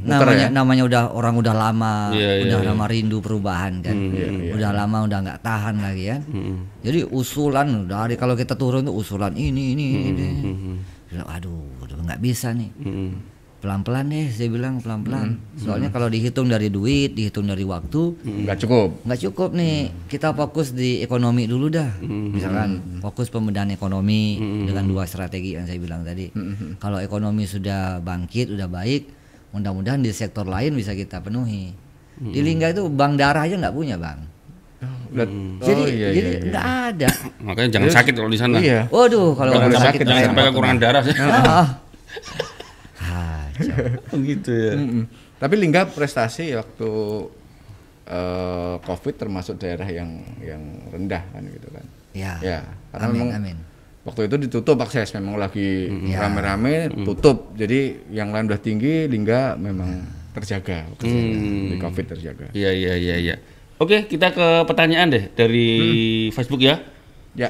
Namanya 0.00 0.48
namanya 0.48 0.82
udah 0.88 1.02
orang 1.12 1.36
udah 1.36 1.52
lama, 1.52 2.16
Iya, 2.16 2.48
udah 2.48 2.58
iya, 2.64 2.68
lama 2.72 2.84
rindu 2.88 3.20
perubahan 3.20 3.84
kan. 3.84 3.92
Udah 4.56 4.72
lama 4.72 5.04
udah 5.04 5.18
nggak 5.20 5.40
tahan 5.44 5.76
lagi 5.84 6.04
kan. 6.08 6.22
Jadi 6.80 7.04
usulan 7.12 7.84
dari 7.84 8.16
kalau 8.16 8.32
kita 8.32 8.56
turun 8.56 8.88
tuh 8.88 8.96
usulan 8.96 9.36
ini 9.36 9.76
ini 9.76 9.86
ini. 10.08 10.28
Bilang, 11.04 11.28
Aduh, 11.28 11.84
udah 11.84 12.00
nggak 12.00 12.22
bisa 12.24 12.56
nih. 12.56 12.72
Pelan-pelan 13.60 14.08
deh, 14.08 14.32
saya 14.32 14.48
bilang 14.48 14.80
pelan-pelan. 14.80 15.36
Soalnya 15.60 15.92
kalau 15.92 16.08
dihitung 16.08 16.48
dari 16.48 16.72
duit, 16.72 17.12
dihitung 17.12 17.44
dari 17.44 17.60
waktu, 17.60 18.16
nggak 18.24 18.56
cukup. 18.64 19.04
nggak 19.04 19.20
cukup 19.28 19.52
nih. 19.52 19.92
Kita 20.08 20.32
fokus 20.32 20.72
di 20.72 21.04
ekonomi 21.04 21.44
dulu 21.44 21.68
dah. 21.68 22.00
Misalkan 22.00 23.00
fokus 23.04 23.28
pembenahan 23.28 23.68
ekonomi 23.68 24.40
dengan 24.64 24.88
dua 24.88 25.04
strategi 25.04 25.60
yang 25.60 25.68
saya 25.68 25.76
bilang 25.76 26.00
tadi. 26.00 26.32
Kalau 26.80 27.04
ekonomi 27.04 27.44
sudah 27.44 28.00
bangkit 28.00 28.48
udah 28.56 28.64
baik 28.66 29.20
mudah-mudahan 29.50 29.98
di 29.98 30.10
sektor 30.14 30.46
lain 30.46 30.72
bisa 30.78 30.94
kita 30.94 31.20
penuhi. 31.20 31.74
Di 32.20 32.40
Lingga 32.40 32.70
itu 32.72 32.88
bank 32.88 33.20
darah 33.20 33.44
aja 33.44 33.56
nggak 33.56 33.74
punya 33.74 33.96
bang. 34.00 34.20
Udah- 35.10 35.28
jadi 35.60 35.82
oh, 35.82 35.88
iya, 35.90 36.08
jadi 36.14 36.28
iya, 36.30 36.38
iya. 36.38 36.48
nggak 36.48 36.66
ada. 36.94 37.08
Makanya 37.44 37.68
jangan 37.76 37.90
sakit 37.92 38.12
kalau 38.16 38.30
di 38.30 38.38
sana. 38.38 38.56
iya. 38.56 38.86
Waduh 38.88 39.36
kalau 39.36 39.52
Jangan 39.52 39.68
nggak 39.68 39.84
sakit, 39.84 40.00
jangan 40.06 40.22
sampai 40.32 40.42
kekurangan 40.48 40.78
darah. 40.80 41.02
Ah. 41.20 41.68
Gitu 44.30 44.50
ya. 44.50 44.74
Mm-mm. 44.74 45.04
tapi 45.36 45.54
lingga 45.56 45.84
prestasi 45.86 46.52
waktu 46.52 46.90
eh, 48.06 48.74
covid 48.80 49.14
termasuk 49.16 49.56
daerah 49.56 49.86
yang 49.86 50.10
yang 50.38 50.62
rendah 50.88 51.22
kan 51.26 51.42
gitu 51.44 51.68
kan 51.70 51.84
ya, 52.10 52.32
ya 52.40 52.58
karena 52.90 53.06
amin 53.06 53.16
memang 53.16 53.30
amin 53.36 53.56
waktu 54.00 54.20
itu 54.26 54.36
ditutup 54.40 54.80
akses 54.80 55.12
memang 55.12 55.36
lagi 55.36 55.92
Ya. 56.06 56.24
rame-rame 56.24 56.88
tutup 57.04 57.52
jadi 57.52 58.00
yang 58.08 58.32
lain 58.32 58.48
udah 58.48 58.58
tinggi 58.58 59.04
lingga 59.06 59.54
memang 59.54 60.00
terjaga 60.30 60.88
waktu 60.88 61.04
itu. 61.04 61.18
di 61.68 61.76
covid 61.76 62.04
terjaga 62.08 62.46
Iya 62.52 62.70
iya 62.70 62.94
iya 62.96 63.16
iya. 63.18 63.36
Oke, 63.76 64.04
kita 64.04 64.30
ke 64.30 64.46
pertanyaan 64.62 65.08
deh 65.08 65.24
dari 65.30 65.68
Facebook 66.30 66.60
ya. 66.60 66.84
ya 67.32 67.48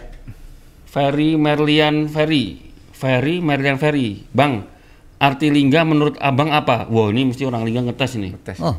Ferry 0.87 1.35
Merlian 1.35 2.07
Ferry. 2.07 2.71
Ferry 2.91 3.39
Merlian 3.39 3.77
Ferry. 3.77 4.23
Bang, 4.31 4.63
arti 5.21 5.47
lingga 5.49 5.85
menurut 5.85 6.17
Abang 6.19 6.49
apa? 6.51 6.89
Wah, 6.89 7.13
ini 7.13 7.29
mesti 7.29 7.45
orang 7.45 7.63
lingga 7.63 7.85
ngetes 7.87 8.17
ini. 8.17 8.33
tes 8.41 8.57
oh 8.59 8.77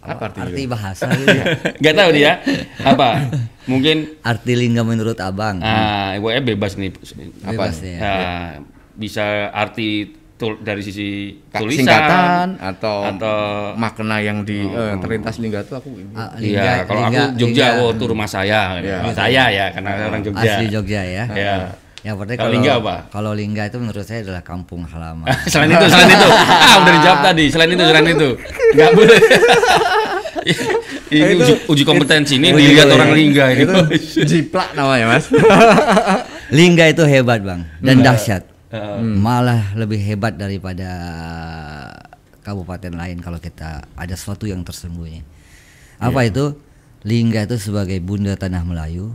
apa 0.00 0.32
arti 0.32 0.56
itu? 0.56 0.72
bahasa 0.72 1.04
gitu 1.14 1.28
ya. 1.30 1.44
Gak 1.76 1.94
tahu 1.94 2.10
dia. 2.10 2.40
Apa? 2.80 3.28
Mungkin 3.68 4.24
arti 4.24 4.56
lingga 4.56 4.80
menurut 4.80 5.20
abang 5.20 5.60
ah, 5.60 6.16
pokoknya 6.16 6.42
bebas 6.46 6.72
nih. 6.74 6.96
Apa? 7.44 7.52
Bebas 7.52 7.76
ya. 7.84 7.98
Ah, 8.00 8.48
bisa 8.96 9.52
arti 9.52 10.16
tul- 10.36 10.60
dari 10.60 10.80
sisi 10.80 11.36
tulisan 11.50 11.84
singkatan 11.84 12.48
atau, 12.56 13.04
atau 13.04 13.38
makna 13.76 14.16
yang 14.18 14.48
di 14.48 14.64
eh, 14.64 14.96
terlintas 14.96 15.36
lingga 15.36 15.60
itu 15.60 15.76
aku 15.76 15.92
ini. 15.92 16.12
Ah, 16.14 16.32
Iya, 16.36 16.72
kalau 16.84 17.00
Lingga- 17.02 17.28
aku 17.28 17.36
Jogja, 17.36 17.66
Lingga. 17.68 17.82
oh 17.82 17.90
itu 17.92 18.04
rumah 18.06 18.28
saya. 18.28 18.60
Iya. 18.80 18.98
Saya 19.12 19.44
ya, 19.50 19.66
karena 19.70 19.90
orang 20.08 20.22
Jogja. 20.24 20.52
asli 20.56 20.66
Jogja 20.72 21.00
ya. 21.04 21.24
Ya. 21.28 21.56
Ya 22.06 22.14
berarti 22.14 22.38
Kalau 22.38 22.46
kalau 22.46 22.54
Lingga 22.54 22.72
apa? 22.78 22.94
Kalau 23.10 23.32
Lingga 23.34 23.62
itu 23.66 23.76
menurut 23.82 24.06
saya 24.06 24.22
adalah 24.22 24.42
kampung 24.46 24.86
halaman. 24.86 25.26
selain 25.50 25.74
itu, 25.74 25.86
selain 25.90 26.06
itu. 26.14 26.28
Ah, 26.30 26.74
udah 26.78 26.92
dijawab 27.02 27.18
tadi. 27.26 27.44
Selain 27.50 27.70
itu, 27.74 27.82
selain 27.82 28.06
itu. 28.06 28.28
Enggak 28.78 28.90
boleh. 28.94 29.18
ini 31.10 31.32
uji, 31.42 31.54
uji 31.66 31.82
kompetensi 31.82 32.38
ini 32.38 32.54
Uji 32.54 32.62
dilihat 32.62 32.86
kompetensi. 32.86 32.94
orang 32.94 33.10
lingga 33.10 33.44
ini. 33.50 33.62
itu 33.66 33.74
jiplak 34.30 34.68
namanya 34.78 35.18
mas 35.18 35.26
Lingga 36.54 36.84
itu 36.94 37.02
hebat 37.02 37.42
bang 37.42 37.66
dan 37.82 38.06
dahsyat. 38.06 38.42
Heeh. 38.70 38.98
Malah 39.02 39.74
lebih 39.74 39.98
hebat 39.98 40.38
daripada 40.38 40.86
kabupaten 42.46 42.94
lain 42.94 43.18
kalau 43.18 43.42
kita 43.42 43.82
ada 43.98 44.14
sesuatu 44.14 44.46
yang 44.46 44.62
tersembunyi. 44.62 45.26
Apa 45.98 46.30
itu? 46.30 46.54
Lingga 47.02 47.50
itu 47.50 47.58
sebagai 47.58 47.98
bunda 47.98 48.38
tanah 48.38 48.62
Melayu, 48.62 49.14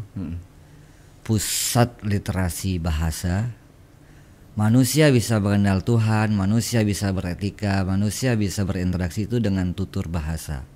pusat 1.21 2.01
literasi 2.03 2.77
bahasa. 2.81 3.53
Manusia 4.51 5.07
bisa 5.15 5.39
mengenal 5.39 5.79
Tuhan, 5.79 6.35
manusia 6.35 6.83
bisa 6.83 7.07
beretika, 7.15 7.87
manusia 7.87 8.35
bisa 8.35 8.67
berinteraksi 8.67 9.23
itu 9.23 9.39
dengan 9.39 9.71
tutur 9.71 10.11
bahasa, 10.11 10.67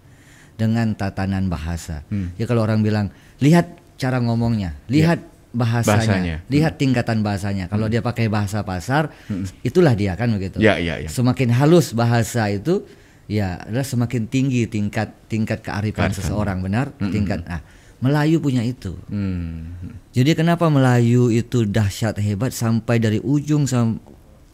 dengan 0.55 0.95
tatanan 0.95 1.51
bahasa. 1.51 2.07
Ya 2.39 2.47
kalau 2.47 2.63
orang 2.63 2.79
bilang, 2.79 3.11
lihat 3.43 3.75
cara 3.99 4.23
ngomongnya, 4.23 4.79
lihat 4.87 5.19
bahasanya, 5.51 6.07
Bahasanya. 6.07 6.35
lihat 6.47 6.79
tingkatan 6.79 7.19
bahasanya. 7.19 7.67
Kalau 7.67 7.91
dia 7.91 7.99
pakai 7.99 8.31
bahasa 8.31 8.63
pasar, 8.63 9.11
itulah 9.59 9.91
dia 9.91 10.15
kan 10.15 10.31
begitu. 10.31 10.63
Ya, 10.63 10.79
ya, 10.79 10.95
ya. 10.99 11.11
Semakin 11.11 11.51
halus 11.51 11.91
bahasa 11.91 12.47
itu, 12.47 12.87
ya 13.27 13.59
adalah 13.59 13.83
semakin 13.87 14.23
tinggi 14.31 14.71
tingkat 14.71 15.11
tingkat 15.27 15.59
kearifan 15.63 16.11
Kearifan. 16.11 16.15
seseorang, 16.15 16.57
benar? 16.63 16.95
Tingkat. 16.95 17.43
Nah, 17.43 17.59
Melayu 18.03 18.37
punya 18.39 18.61
itu. 18.61 18.93
Hmm. 19.07 19.71
Jadi 20.11 20.31
kenapa 20.33 20.67
Melayu 20.67 21.27
itu 21.29 21.63
dahsyat 21.63 22.19
hebat 22.19 22.51
sampai 22.51 22.99
dari 22.99 23.19
ujung 23.19 23.65
sam 23.65 23.99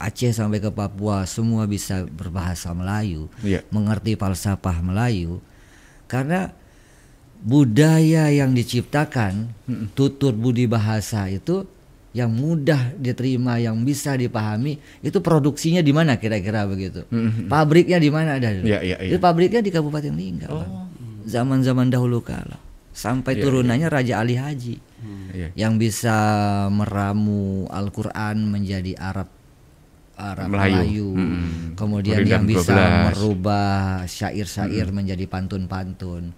Aceh 0.02 0.34
sampai 0.34 0.58
ke 0.58 0.74
Papua 0.74 1.30
semua 1.30 1.70
bisa 1.70 2.02
berbahasa 2.10 2.74
Melayu, 2.74 3.30
Iya. 3.46 3.62
mengerti 3.70 4.18
falsafah 4.18 4.82
Melayu, 4.82 5.38
karena 6.10 6.50
budaya 7.38 8.30
yang 8.30 8.54
diciptakan 8.54 9.54
tutur 9.94 10.34
budi 10.34 10.66
bahasa 10.66 11.26
itu 11.26 11.66
yang 12.14 12.30
mudah 12.30 12.98
diterima 12.98 13.56
yang 13.56 13.82
bisa 13.82 14.14
dipahami 14.14 14.76
itu 15.00 15.22
produksinya 15.22 15.80
di 15.80 15.90
mana 15.90 16.18
kira-kira 16.18 16.66
begitu 16.66 17.06
pabriknya 17.46 17.98
di 17.98 18.10
mana 18.10 18.36
ada 18.36 18.52
Iya, 18.52 18.84
iya, 18.84 18.98
iya. 19.00 19.10
Itu 19.10 19.18
pabriknya 19.18 19.62
di 19.62 19.70
Kabupaten 19.70 20.12
Lingga 20.12 20.48
Bang. 20.50 20.92
zaman-zaman 21.24 21.88
dahulu 21.88 22.20
kala 22.20 22.58
sampai 22.92 23.40
turunannya 23.40 23.88
Raja 23.88 24.20
Ali 24.20 24.36
Haji 24.36 24.76
Iya. 25.34 25.50
yang 25.58 25.82
bisa 25.82 26.14
meramu 26.70 27.66
Al-Quran 27.68 28.46
menjadi 28.46 28.94
Arab 28.96 29.34
Arab 30.14 30.54
Melayu. 30.54 30.78
Melayu, 30.78 31.10
Mm-mm. 31.18 31.74
kemudian 31.74 32.22
Kemudian 32.22 32.34
yang 32.38 32.46
bisa 32.46 32.78
12. 32.78 33.06
merubah 33.10 33.74
syair-syair 34.06 34.94
menjadi 34.94 35.26
pantun-pantun. 35.26 36.30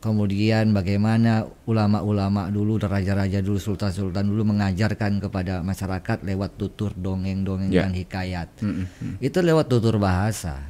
Kemudian 0.00 0.72
bagaimana 0.72 1.44
ulama-ulama 1.68 2.48
dulu, 2.48 2.80
raja-raja 2.80 3.44
dulu, 3.44 3.60
sultan-sultan 3.60 4.24
dulu 4.24 4.48
mengajarkan 4.48 5.20
kepada 5.20 5.60
masyarakat 5.60 6.24
lewat 6.24 6.56
tutur 6.56 6.96
dongeng-dongeng 6.96 7.68
Ya. 7.68 7.84
dan 7.84 7.92
hikayat. 7.92 8.48
Mm-mm. 8.64 9.20
Itu 9.20 9.44
lewat 9.44 9.68
tutur 9.68 10.00
bahasa. 10.00 10.64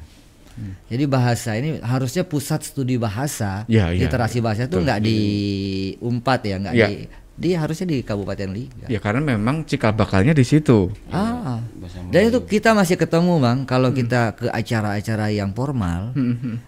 Jadi 0.87 1.03
bahasa 1.07 1.55
ini 1.55 1.79
harusnya 1.79 2.23
pusat 2.23 2.61
studi 2.61 2.99
bahasa, 2.99 3.63
Ya, 3.65 3.89
ya. 3.91 4.05
literasi 4.05 4.43
bahasa 4.43 4.67
itu 4.67 4.77
nggak 4.77 4.99
diumpat 5.01 6.39
ya, 6.43 6.55
nggak 6.59 6.75
Ya. 6.75 6.87
di, 6.87 6.95
dia 7.35 7.55
harusnya 7.57 7.87
di 7.89 7.97
Kabupaten 8.03 8.49
Liga. 8.51 8.85
Ya 8.85 8.99
karena 9.01 9.23
memang 9.23 9.65
cikal 9.65 9.95
bakalnya 9.95 10.35
di 10.35 10.45
situ. 10.45 10.91
Ah, 11.09 11.63
Bahasa 11.79 12.03
dan 12.11 12.21
itu 12.29 12.39
kita 12.45 12.75
masih 12.77 12.99
ketemu 12.99 13.41
bang 13.41 13.57
kalau 13.65 13.89
kita 13.89 14.35
ke 14.37 14.45
acara-acara 14.51 15.33
yang 15.33 15.49
formal, 15.55 16.13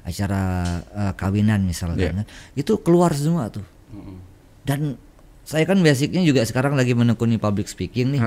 acara 0.02 0.42
eh, 0.90 1.14
kawinan 1.14 1.62
misalkan, 1.62 2.24
kan, 2.24 2.26
itu 2.56 2.74
keluar 2.82 3.14
semua 3.14 3.52
tuh. 3.54 3.66
Dan 4.64 4.96
saya 5.44 5.68
kan 5.68 5.76
basicnya 5.84 6.24
juga 6.24 6.42
sekarang 6.48 6.74
lagi 6.74 6.96
menekuni 6.96 7.36
public 7.36 7.68
speaking 7.68 8.16
nih, 8.16 8.22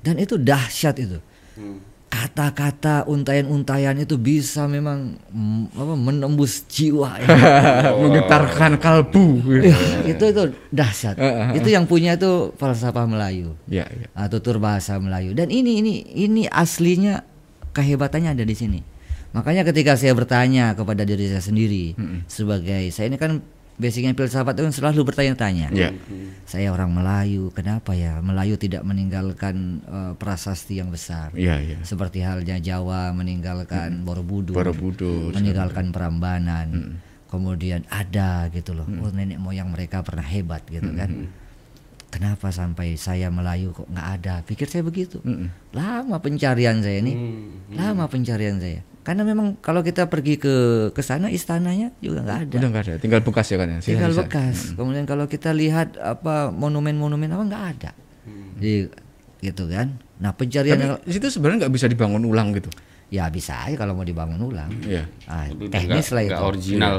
dan 0.00 0.16
itu 0.16 0.40
dahsyat 0.40 0.96
itu. 0.96 1.20
Kata-kata 2.08 3.04
untayan-untayan 3.04 4.00
itu 4.00 4.16
bisa 4.16 4.64
memang 4.64 5.20
apa, 5.76 5.94
menembus 5.94 6.64
jiwa. 6.64 7.20
ya. 7.20 7.28
Menggetarkan 8.00 8.80
kalbu. 8.80 9.44
Ih, 9.60 9.76
itu 10.16 10.24
itu 10.32 10.42
dahsyat. 10.72 11.20
itu 11.52 11.68
yang 11.68 11.84
punya 11.84 12.16
itu 12.16 12.56
falsafah 12.56 13.04
Melayu. 13.04 13.52
Ya, 13.68 13.84
ya. 13.92 14.08
Tutur 14.32 14.56
bahasa 14.56 14.96
Melayu 14.96 15.36
dan 15.36 15.52
ini 15.52 15.84
ini 15.84 15.94
ini 16.16 16.42
aslinya 16.48 17.24
kehebatannya 17.72 18.34
ada 18.34 18.44
di 18.44 18.56
sini 18.56 18.80
makanya 19.36 19.62
ketika 19.68 19.94
saya 19.94 20.16
bertanya 20.16 20.72
kepada 20.72 21.04
diri 21.04 21.28
saya 21.28 21.44
sendiri 21.44 21.92
sebagai 22.26 22.88
saya 22.90 23.12
ini 23.12 23.18
kan 23.20 23.44
basicnya 23.78 24.10
filsafat 24.10 24.58
itu 24.58 24.62
kan 24.66 24.74
selalu 24.74 25.00
bertanya-tanya 25.06 25.70
Ya. 25.70 25.94
saya 26.44 26.74
orang 26.74 26.90
Melayu 26.90 27.54
kenapa 27.54 27.94
ya 27.94 28.18
Melayu 28.18 28.58
tidak 28.58 28.82
meninggalkan 28.82 29.80
eh, 29.86 30.12
prasasti 30.18 30.82
yang 30.82 30.90
besar 30.90 31.30
Iya, 31.32 31.62
iya. 31.62 31.76
seperti 31.86 32.20
halnya 32.20 32.58
Jawa 32.58 33.14
meninggalkan 33.14 34.02
Borobudur, 34.02 34.58
Borobudur, 34.58 35.30
meninggalkan 35.30 35.94
Prambanan, 35.94 36.98
kemudian 37.30 37.86
ada 37.86 38.50
gitu 38.50 38.74
loh, 38.74 38.84
oh 38.98 39.10
nenek 39.14 39.38
moyang 39.38 39.70
mereka 39.70 40.02
pernah 40.02 40.26
hebat 40.26 40.66
gitu 40.66 40.90
kan. 40.92 41.30
Kenapa 42.08 42.48
sampai 42.48 42.96
saya 42.96 43.28
Melayu 43.28 43.76
kok 43.76 43.84
nggak 43.84 44.08
ada? 44.16 44.34
Pikir 44.40 44.64
saya 44.64 44.80
begitu. 44.80 45.20
Lama 45.76 46.16
pencarian 46.18 46.80
saya 46.80 47.04
ini, 47.04 47.12
lama 47.76 48.08
pencarian 48.08 48.56
saya. 48.56 48.80
Karena 49.08 49.24
memang 49.24 49.56
kalau 49.56 49.80
kita 49.80 50.04
pergi 50.04 50.36
ke 50.36 50.54
ke 50.92 51.00
sana 51.00 51.32
istananya 51.32 51.96
juga 51.98 52.20
nggak 52.20 52.38
ada. 52.44 52.54
Udah 52.54 52.68
nggak 52.68 52.84
ada, 52.84 52.94
tinggal 52.98 53.24
bekas 53.24 53.48
ya 53.48 53.56
kan 53.56 53.68
ya. 53.70 53.78
Tinggal 53.80 54.12
sisa-sisa. 54.12 54.20
bekas. 54.22 54.56
Kemudian 54.76 55.04
kalau 55.04 55.24
kita 55.24 55.48
lihat 55.50 55.96
apa 55.96 56.52
monumen-monumen 56.52 57.24
apa 57.26 57.40
nggak 57.42 57.64
ada. 57.72 57.90
Jadi 58.54 58.92
gitu 59.40 59.64
kan. 59.64 59.96
Nah 60.18 60.30
pencarian 60.30 60.76
Tapi 60.76 61.08
di 61.08 61.12
situ 61.14 61.24
sebenarnya 61.30 61.64
nggak 61.64 61.72
bisa 61.72 61.86
dibangun 61.86 62.20
ulang 62.22 62.52
gitu. 62.52 62.68
ya 63.08 63.24
bisa 63.32 63.56
aja 63.56 63.72
kalau 63.74 63.96
mau 63.96 64.04
dibangun 64.04 64.36
ulang. 64.44 64.68
Iya. 64.84 65.08
Ah, 65.24 65.48
Tapi 65.48 65.72
teknis 65.72 65.88
nggak- 66.04 66.12
lah 66.12 66.22
itu. 66.22 66.28
nggak 66.28 66.44
original. 66.44 66.94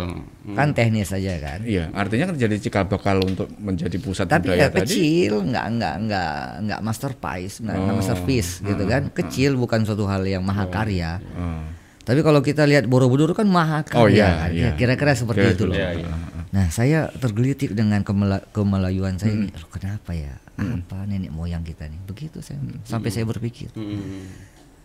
Kan 0.57 0.67
teknis 0.73 1.07
saja 1.07 1.31
kan. 1.37 1.59
Iya, 1.61 1.93
artinya 1.93 2.25
kan 2.25 2.35
jadi 2.35 2.55
cikal 2.57 2.89
bakal 2.89 3.21
untuk 3.21 3.45
menjadi 3.55 3.93
pusat 3.99 4.25
Tapi 4.25 4.49
budaya 4.49 4.57
ya 4.57 4.67
tadi. 4.73 4.89
kecil, 4.89 5.45
nggak 5.45 5.65
nggak 5.69 5.95
nggak 6.01 6.33
nggak 6.65 6.79
masterpiece, 6.81 7.61
nggak 7.61 7.77
Oh. 7.77 7.93
masterpiece 7.93 8.57
gitu 8.59 8.83
kan. 8.83 9.13
Kecil 9.13 9.53
bukan 9.53 9.85
suatu 9.85 10.09
hal 10.09 10.25
yang 10.25 10.41
mahakarya. 10.41 11.21
Oh. 11.37 11.61
Tapi 12.09 12.25
kalau 12.25 12.41
kita 12.41 12.65
lihat 12.65 12.89
Borobudur 12.89 13.37
kan 13.37 13.45
mahakarya 13.45 14.01
Oh, 14.01 14.09
iya, 14.09 14.27
kan. 14.35 14.49
iya. 14.49 14.65
Ya, 14.65 14.69
Kira-kira 14.73 15.13
seperti 15.13 15.45
Kira- 15.45 15.53
itu 15.53 15.63
loh. 15.69 15.77
Iya, 15.77 15.89
iya. 15.93 16.09
Nah, 16.49 16.65
saya 16.67 16.99
tergelitik 17.13 17.71
dengan 17.71 18.01
kemela- 18.01 18.41
kemelayuan 18.49 19.21
saya 19.21 19.37
Hmm. 19.37 19.45
ini. 19.45 19.53
Loh, 19.53 19.69
kenapa 19.69 20.11
ya? 20.11 20.33
Apa 20.57 21.05
nenek 21.05 21.29
moyang 21.29 21.61
kita 21.61 21.85
nih? 21.85 22.01
Begitu 22.03 22.41
saya 22.41 22.57
sampai 22.83 23.13
saya 23.13 23.23
berpikir. 23.23 23.69
Hmm. 23.77 24.25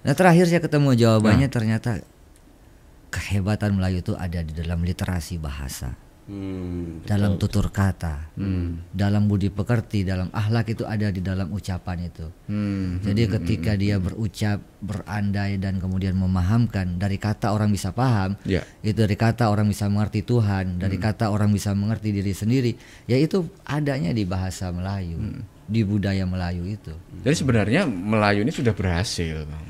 Nah, 0.05 0.13
terakhir 0.13 0.45
saya 0.47 0.61
ketemu 0.61 0.93
Nah. 0.93 0.99
jawabannya 1.01 1.49
ternyata 1.49 2.05
kehebatan 3.09 3.73
Melayu 3.75 4.03
itu 4.03 4.13
ada 4.13 4.39
di 4.39 4.53
dalam 4.53 4.83
literasi 4.83 5.39
bahasa. 5.39 5.97
Hmm. 6.25 7.05
dalam 7.05 7.37
tutur 7.37 7.69
kata, 7.69 8.33
Hmm. 8.33 8.81
dalam 8.89 9.29
budi 9.29 9.53
pekerti, 9.53 10.09
dalam 10.09 10.33
akhlak 10.33 10.73
itu 10.73 10.89
ada 10.89 11.13
di 11.13 11.21
dalam 11.21 11.53
ucapan 11.53 12.09
itu. 12.09 12.25
Hmm. 12.49 12.97
Jadi 13.05 13.29
ketika 13.29 13.77
dia 13.77 14.01
berucap, 14.01 14.65
berandai 14.81 15.61
dan 15.61 15.77
kemudian 15.77 16.17
memahamkan 16.17 16.97
dari 16.97 17.21
kata 17.21 17.53
orang 17.53 17.69
bisa 17.69 17.93
paham, 17.93 18.41
Ya. 18.49 18.65
itu 18.81 18.97
dari 18.97 19.17
kata 19.17 19.53
orang 19.53 19.69
bisa 19.69 19.85
mengerti 19.89 20.25
Tuhan, 20.25 20.81
dari 20.81 20.97
kata 20.97 21.29
orang 21.29 21.53
bisa 21.53 21.77
mengerti 21.77 22.09
diri 22.09 22.33
sendiri, 22.33 22.73
yaitu 23.05 23.45
adanya 23.69 24.09
di 24.09 24.25
bahasa 24.25 24.73
Melayu, 24.73 25.21
di 25.69 25.85
budaya 25.85 26.25
Melayu 26.25 26.65
itu. 26.65 26.93
Jadi 27.21 27.37
sebenarnya 27.37 27.85
Melayu 27.85 28.45
ini 28.45 28.53
sudah 28.53 28.73
berhasil, 28.73 29.45
Bang. 29.45 29.67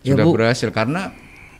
Ya, 0.00 0.16
Sudah 0.16 0.24
Bu. 0.24 0.32
berhasil 0.40 0.72
karena 0.72 1.12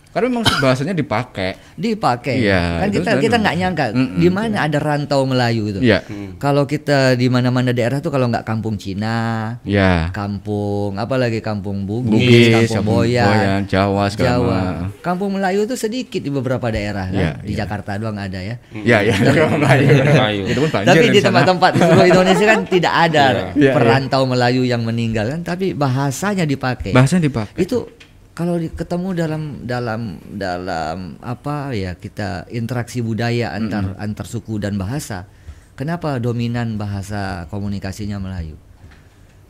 karena 0.08 0.26
memang 0.32 0.44
bahasanya 0.58 0.94
dipakai. 0.94 1.56
Dipakai. 1.74 2.40
Iya, 2.40 2.82
kan 2.82 2.88
kita 2.88 3.10
kita 3.18 3.36
nggak 3.38 3.56
nyangka 3.56 3.84
di 3.94 4.28
mana 4.28 4.64
ada 4.64 4.78
rantau 4.80 5.22
Melayu 5.24 5.70
itu. 5.70 5.80
Iya. 5.84 6.02
Kalau 6.36 6.64
kita 6.64 7.12
di 7.14 7.28
mana-mana 7.28 7.70
daerah 7.70 8.00
tuh 8.00 8.08
kalau 8.08 8.26
nggak 8.26 8.42
kampung 8.42 8.74
Cina, 8.74 9.56
Ya. 9.62 10.08
kampung 10.10 10.96
apalagi 10.96 11.38
kampung 11.38 11.84
Bugis, 11.84 12.10
Bugis, 12.10 12.70
kampung 12.72 13.04
Boyan, 13.04 13.64
Jawa 13.66 14.04
segala 14.08 14.28
Jawa. 14.32 14.60
Kampung 15.00 15.36
Melayu 15.36 15.64
itu 15.64 15.76
sedikit 15.76 16.18
di 16.18 16.30
beberapa 16.30 16.66
daerah 16.68 17.08
kan. 17.08 17.18
Iya, 17.18 17.30
di 17.44 17.52
iya. 17.52 17.58
Jakarta 17.64 18.00
doang 18.00 18.16
ada 18.16 18.40
ya. 18.40 18.56
Ya, 18.72 18.98
ya. 19.04 19.14
Melayu. 19.50 20.48
Itu 20.48 20.58
pun 20.64 20.70
Tapi 20.72 21.06
di 21.10 21.20
tempat-tempat 21.20 21.70
di 21.74 21.80
seluruh 21.80 22.06
Indonesia 22.06 22.46
kan 22.46 22.60
tidak 22.64 22.94
ada 22.94 23.24
Iya, 23.52 23.72
perantau 23.74 24.22
Melayu 24.24 24.62
yang 24.64 24.82
meninggal 24.82 25.28
kan, 25.30 25.40
tapi 25.44 25.72
bahasanya 25.72 26.44
dipakai. 26.44 26.92
bahasanya 26.92 27.28
dipakai. 27.28 27.58
Itu 27.60 27.97
kalau 28.38 28.54
ketemu 28.62 29.08
dalam 29.18 29.42
dalam 29.66 30.22
dalam 30.30 31.18
apa 31.18 31.74
ya 31.74 31.98
kita 31.98 32.46
interaksi 32.54 33.02
budaya 33.02 33.50
antar 33.50 33.98
antar 33.98 34.30
suku 34.30 34.62
dan 34.62 34.78
bahasa. 34.78 35.26
Kenapa 35.74 36.22
dominan 36.22 36.78
bahasa 36.78 37.50
komunikasinya 37.50 38.22
Melayu? 38.22 38.54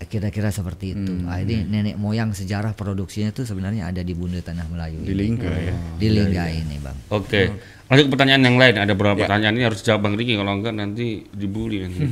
Kira-kira 0.09 0.48
seperti 0.48 0.96
itu. 0.96 1.12
Mm. 1.20 1.29
Ah, 1.29 1.40
ini 1.40 1.68
nenek 1.68 1.96
moyang 2.01 2.33
sejarah 2.33 2.72
produksinya 2.72 3.29
itu 3.29 3.44
sebenarnya 3.44 3.92
ada 3.92 4.01
di 4.01 4.16
bunda 4.16 4.40
tanah 4.40 4.64
Melayu. 4.72 5.05
Di 5.05 5.12
ini. 5.12 5.20
Lingga 5.20 5.53
ya. 5.53 5.74
Di 5.98 6.09
Lingga 6.09 6.44
ini, 6.48 6.77
Bang. 6.81 6.96
Oke. 7.12 7.51
Lanjut 7.92 8.05
ke 8.09 8.11
pertanyaan 8.12 8.42
yang 8.44 8.57
lain. 8.57 8.74
Ada 8.79 8.92
beberapa 8.96 9.20
Ya. 9.20 9.22
pertanyaan 9.29 9.55
ini 9.57 9.64
harus 9.68 9.81
jawab 9.85 10.01
Bang 10.05 10.14
Riki 10.16 10.37
kalau 10.37 10.53
enggak 10.57 10.72
nanti 10.77 11.29
dibully 11.33 11.85
nanti. 11.85 12.05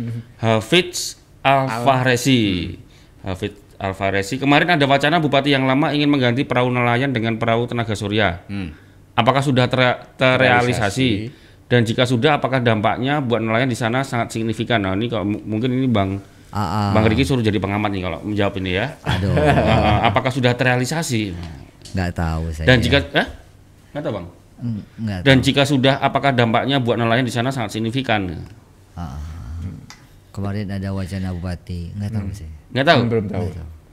Hafiz 0.42 1.18
Alfaresi. 1.44 2.74
Hafiz 3.22 3.63
Alfaresi. 3.84 4.40
Kemarin 4.40 4.80
ada 4.80 4.84
wacana 4.88 5.20
bupati 5.20 5.52
yang 5.52 5.68
lama 5.68 5.92
ingin 5.92 6.08
mengganti 6.08 6.48
perahu 6.48 6.72
nelayan 6.72 7.12
dengan 7.12 7.36
perahu 7.36 7.68
tenaga 7.68 7.92
surya. 7.92 8.40
Hmm. 8.48 8.72
Apakah 9.14 9.44
sudah 9.44 9.68
ter- 9.68 10.00
terrealisasi? 10.16 11.30
Dan 11.68 11.84
jika 11.84 12.04
sudah, 12.04 12.36
apakah 12.40 12.60
dampaknya 12.60 13.20
buat 13.24 13.40
nelayan 13.40 13.68
di 13.68 13.76
sana 13.78 14.04
sangat 14.04 14.32
signifikan? 14.32 14.84
Nah, 14.84 14.92
ini 14.96 15.08
kalau 15.08 15.24
mungkin 15.26 15.72
ini 15.72 15.88
Bang 15.88 16.20
Ah, 16.54 16.62
ah. 16.62 16.90
Bang 16.94 17.02
Riki 17.10 17.26
suruh 17.26 17.42
jadi 17.42 17.58
pengamat 17.58 17.90
nih 17.90 18.02
kalau 18.06 18.22
menjawab 18.22 18.54
ini 18.62 18.78
ya. 18.78 18.94
Aduh, 19.02 19.34
Ah, 19.42 19.74
ah, 19.74 19.98
apakah 20.06 20.30
sudah 20.30 20.54
terrealisasi? 20.54 21.34
nggak 21.94 22.10
tahu 22.14 22.50
saya. 22.54 22.66
Dan 22.70 22.78
jika 22.78 23.02
eh? 23.10 23.26
Nggak 23.90 24.02
tahu, 24.06 24.12
Bang. 24.14 24.26
Mm, 24.62 24.80
nggak 25.02 25.18
Dan 25.26 25.36
jika 25.42 25.62
sudah, 25.66 25.98
apakah 25.98 26.30
dampaknya 26.30 26.78
buat 26.78 26.94
nelayan 26.94 27.26
di 27.26 27.34
sana 27.34 27.50
sangat 27.50 27.74
signifikan? 27.74 28.46
Ah, 28.94 29.18
ah. 29.18 29.18
Kemarin 30.30 30.70
ada 30.70 30.94
wacana 30.94 31.34
bupati, 31.34 31.90
nggak 31.98 32.10
tahu 32.14 32.28
sih. 32.30 32.46
Nggak 32.70 32.86
tahu? 32.86 33.00
Belum 33.10 33.26
tahu. 33.26 33.46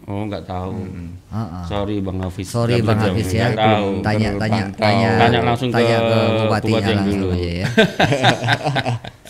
Oh, 0.10 0.26
nggak 0.26 0.50
tahu. 0.50 0.82
Ah, 1.30 1.62
ah. 1.62 1.66
Sorry 1.70 2.02
Bang 2.02 2.18
Hafiz. 2.18 2.50
Sorry 2.50 2.82
Bang 2.82 2.98
Hafiz 2.98 3.30
ya. 3.30 3.54
Tahu. 3.54 4.02
Tanya 4.02 4.34
tanya 4.42 4.64
tanya 4.74 5.10
Tanya 5.22 5.40
langsung 5.46 5.70
ke 5.70 5.78
tanya 5.78 5.98
ke 6.02 6.18
bupatinya 6.18 6.42
bupati 6.50 6.72
yang 6.74 6.98
langsung 6.98 7.22
dulu. 7.22 7.30
aja 7.32 7.52
ya. 7.52 7.68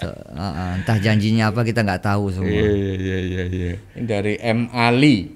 So, 0.02 0.10
ah, 0.34 0.50
ah. 0.50 0.70
entah 0.82 0.98
janjinya 0.98 1.54
apa 1.54 1.62
kita 1.62 1.86
nggak 1.86 2.02
tahu 2.02 2.34
semua. 2.34 2.50
Iya, 2.50 2.74
iya, 2.74 2.94
iya, 2.98 3.18
iya, 3.22 3.44
iya. 3.46 3.74
Ini 3.94 4.06
dari 4.10 4.34
M 4.42 4.66
Ali. 4.74 5.30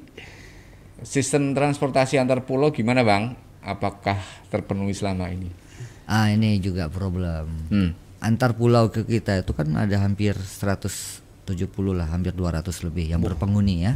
Sistem 1.06 1.54
transportasi 1.54 2.18
antar 2.18 2.42
pulau 2.50 2.74
gimana, 2.74 3.06
Bang? 3.06 3.38
Apakah 3.62 4.18
terpenuhi 4.50 4.98
selama 4.98 5.30
ini? 5.30 5.54
Ah 6.10 6.34
ini 6.34 6.58
juga 6.58 6.90
problem. 6.90 7.46
Hmm. 7.70 7.92
antar 8.26 8.58
pulau 8.58 8.90
ke 8.90 9.06
kita 9.06 9.46
itu 9.46 9.54
kan 9.54 9.70
ada 9.78 10.02
hampir 10.02 10.34
170 10.34 11.22
lah, 11.94 12.10
hampir 12.10 12.34
200 12.34 12.66
lebih 12.90 13.14
yang 13.14 13.22
berpenghuni 13.22 13.86
ya. 13.86 13.94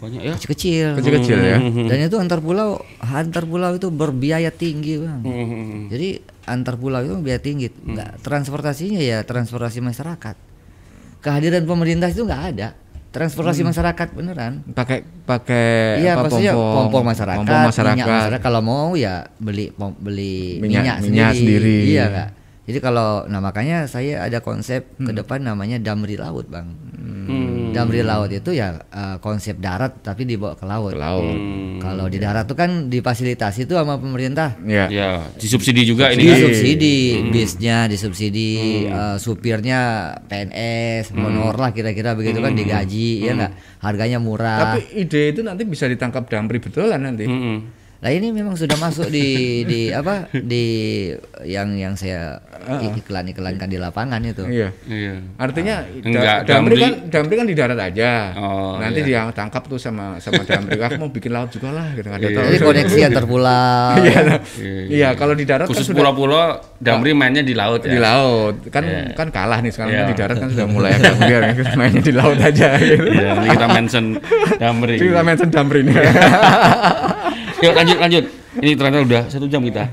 Banyak 0.00 0.20
ya. 0.22 0.32
Kecil-kecil. 0.34 0.86
Kecil-kecil 0.96 1.38
ya. 1.38 1.56
Dan 1.60 1.98
itu 2.02 2.16
antar 2.16 2.40
pulau, 2.40 2.80
antar 2.98 3.44
pulau 3.44 3.70
itu 3.72 3.88
berbiaya 3.88 4.48
tinggi, 4.48 4.96
Bang. 4.96 5.20
Hmm. 5.20 5.86
Jadi 5.86 6.16
antar 6.44 6.74
pulau 6.74 6.98
itu 6.98 7.14
biaya 7.16 7.38
tinggi. 7.38 7.68
Enggak 7.84 8.16
transportasinya 8.18 8.98
ya 8.98 9.20
transportasi 9.20 9.78
masyarakat. 9.78 10.36
Kehadiran 11.20 11.62
pemerintah 11.62 12.08
itu 12.08 12.24
nggak 12.24 12.44
ada. 12.50 12.72
Transportasi 13.10 13.60
masyarakat 13.60 14.08
beneran. 14.10 14.62
Pakai 14.70 15.02
pakai 15.26 15.98
Iya, 16.00 16.14
apa, 16.14 16.22
maksudnya 16.24 16.52
pompong, 16.54 16.74
pompong 16.86 17.04
masyarakat, 17.04 17.38
pompong 17.42 17.62
masyarakat. 17.66 17.96
minyak 17.98 18.08
masyarakat. 18.08 18.40
Kalau 18.40 18.60
mau 18.62 18.88
ya 18.94 19.14
beli 19.36 19.68
pom- 19.68 19.98
beli 19.98 20.56
Minyak- 20.56 20.80
minyak, 20.80 20.96
minyak 21.04 21.32
sendiri. 21.34 21.76
Iya 21.86 22.04
kak. 22.06 22.28
Jadi 22.70 22.78
kalau, 22.78 23.26
nah 23.26 23.42
makanya 23.42 23.84
saya 23.84 24.22
ada 24.22 24.38
konsep 24.38 24.86
Hmm. 24.94 25.04
ke 25.04 25.12
depan 25.12 25.42
namanya 25.42 25.82
damri 25.82 26.14
laut 26.14 26.46
bang. 26.46 26.70
Hmm. 26.70 27.59
Damri 27.70 28.02
laut 28.04 28.30
itu 28.30 28.50
ya 28.52 28.76
eh, 28.90 29.16
konsep 29.18 29.56
darat 29.56 30.02
tapi 30.04 30.28
dibawa 30.28 30.54
ke 30.58 30.64
laut. 30.68 30.92
Ke 30.92 31.00
laut. 31.00 31.24
Hmm. 31.24 31.78
Kalau 31.80 32.06
di 32.12 32.20
darat 32.20 32.44
tuh 32.44 32.54
kan 32.54 32.92
difasilitasi 32.92 33.64
tuh 33.64 33.80
sama 33.80 33.96
pemerintah. 33.96 34.60
Ya. 34.68 34.86
Ya, 34.92 35.24
disubsidi 35.40 35.88
juga 35.88 36.12
ini 36.12 36.28
kan. 36.28 36.36
Disubsidi, 36.36 36.96
bisnya 37.32 37.88
disubsidi, 37.88 38.84
eh, 38.86 39.16
supirnya 39.16 40.12
PNS, 40.28 41.16
honor 41.16 41.56
lah 41.56 41.70
kira-kira 41.72 42.12
begitu 42.12 42.38
kan 42.44 42.52
digaji, 42.52 43.24
ya 43.24 43.32
nggak? 43.34 43.52
Harganya 43.80 44.20
murah. 44.20 44.76
Tapi 44.76 44.92
ide 45.00 45.32
itu 45.32 45.40
nanti 45.40 45.64
bisa 45.64 45.88
ditangkap 45.88 46.28
damri 46.28 46.60
betulan 46.60 47.00
nanti. 47.00 47.24
Mm-mm. 47.24 47.79
Nah 48.00 48.08
ini 48.08 48.32
memang 48.32 48.56
sudah 48.56 48.76
masuk 48.76 49.06
di 49.06 49.28
di 49.62 49.80
apa 50.00 50.24
di 50.32 50.64
yang 51.44 51.68
yang 51.74 51.92
saya 51.92 52.40
iklan 52.90 53.28
iklankan 53.28 53.68
di 53.68 53.76
lapangan 53.76 54.20
itu. 54.22 54.40
Iya. 54.42 54.68
Iya. 54.84 55.14
Artinya 55.36 55.76
Ah. 55.80 56.00
Enggak, 56.02 56.38
damri, 56.42 56.74
damri- 56.74 56.80
kan 56.80 56.92
damri 57.08 57.34
kan 57.36 57.46
di 57.46 57.54
darat 57.54 57.78
aja. 57.78 58.12
Oh, 58.34 58.76
Nanti 58.76 59.00
iya. 59.02 59.28
dia 59.28 59.32
tangkap 59.32 59.64
tuh 59.64 59.76
sama 59.76 60.16
sama 60.16 60.42
damri. 60.42 60.76
Aku 60.76 60.96
mau 60.98 61.08
bikin 61.08 61.28
laut 61.30 61.48
juga 61.48 61.70
lah 61.70 61.92
gitu. 61.92 62.08
Ada 62.08 62.24
tahu. 62.26 62.44
Jadi 62.46 62.58
koneksi 62.58 62.98
antar 63.04 63.24
pulau. 63.24 63.92
Iya. 64.00 64.20
Iya, 64.88 65.08
kalau 65.14 65.32
di 65.32 65.44
darat 65.44 65.66
Khusus 65.66 65.84
kan 65.84 65.92
sudah 65.92 65.98
pulau-pulau 66.00 66.44
Damri 66.76 67.12
mainnya 67.12 67.40
di 67.40 67.52
laut 67.52 67.80
di 67.80 67.92
ya. 67.92 68.00
laut. 68.02 68.64
Kan 68.66 68.82
Iya. 68.82 69.12
kan 69.12 69.28
kalah 69.28 69.60
nih 69.60 69.70
sekarang 69.70 69.92
Iya. 69.92 69.98
kan 69.98 70.08
di 70.08 70.16
darat 70.16 70.36
kan 70.38 70.48
sudah 70.48 70.66
mulai 70.66 70.90
agak 70.94 71.14
biar 71.20 71.42
kita 71.54 71.72
mainnya 71.74 72.00
di 72.00 72.14
laut 72.14 72.38
aja 72.40 72.68
gitu. 72.76 73.04
Iya, 73.06 73.28
nanti 73.34 73.48
kita 73.50 73.66
mention 73.68 74.04
Damri. 74.56 74.96
Kita 74.96 75.20
mention 75.20 75.48
damri 75.48 75.80
ini. 75.82 75.92
Yuk 77.60 77.72
lanjut 77.72 77.98
lanjut. 77.98 78.24
Ini 78.56 78.70
ternyata 78.74 78.98
udah 79.00 79.22
satu 79.26 79.46
jam 79.46 79.60
kita. 79.60 79.86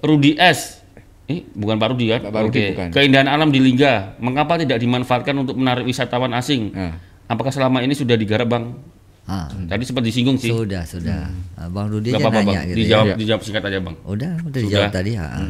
Rudi 0.00 0.34
S. 0.34 0.84
Eh, 1.24 1.40
bukan 1.48 1.80
Pak 1.80 1.88
Rudi 1.90 2.06
kan? 2.06 2.20
Pak 2.22 2.42
Rudi 2.42 2.60
Oke. 2.60 2.66
bukan. 2.74 2.88
Keindahan 2.92 3.24
alam 3.26 3.48
di 3.48 3.56
Lingga, 3.56 4.18
mengapa 4.18 4.60
tidak 4.60 4.76
dimanfaatkan 4.76 5.32
untuk 5.34 5.56
menarik 5.56 5.82
wisatawan 5.82 6.34
asing? 6.34 6.68
Nah. 6.70 7.00
Apakah 7.24 7.48
selama 7.48 7.80
ini 7.80 7.96
sudah 7.96 8.12
digarap, 8.12 8.44
Bang? 8.46 8.76
Ah, 9.24 9.48
Tadi 9.48 9.88
sempat 9.88 10.04
disinggung 10.04 10.36
sih. 10.36 10.52
sudah 10.52 10.84
sudah. 10.84 11.32
Ah, 11.56 11.72
Bang 11.72 11.88
Rudi 11.88 12.12
aja 12.12 12.28
nanya 12.28 12.44
Bang. 12.44 12.68
gitu. 12.68 12.76
dijawab, 12.76 13.06
ya. 13.06 13.14
dijawab 13.16 13.40
singkat 13.40 13.64
aja, 13.64 13.78
Bang. 13.80 13.96
Ya. 13.96 14.04
Udah 14.04 14.32
udah 14.36 14.44
Sudah. 14.44 14.60
dijawab 14.60 14.90
tadi. 14.92 15.10
ah. 15.16 15.40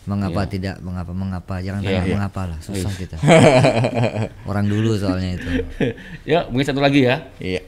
Mengapa 0.00 0.40
tidak? 0.48 0.80
Mengapa? 0.80 1.12
Mengapa? 1.12 1.54
Jangan 1.60 1.80
tanya 1.84 2.00
Iya. 2.00 2.14
mengapa 2.16 2.42
lah, 2.48 2.58
susah 2.64 2.88
kita. 2.96 3.20
Orang 4.48 4.66
dulu 4.66 4.96
soalnya 4.96 5.36
itu. 5.36 5.48
ya, 6.24 6.48
mungkin 6.48 6.64
satu 6.64 6.80
lagi 6.80 7.04
ya. 7.04 7.28
Iya. 7.36 7.60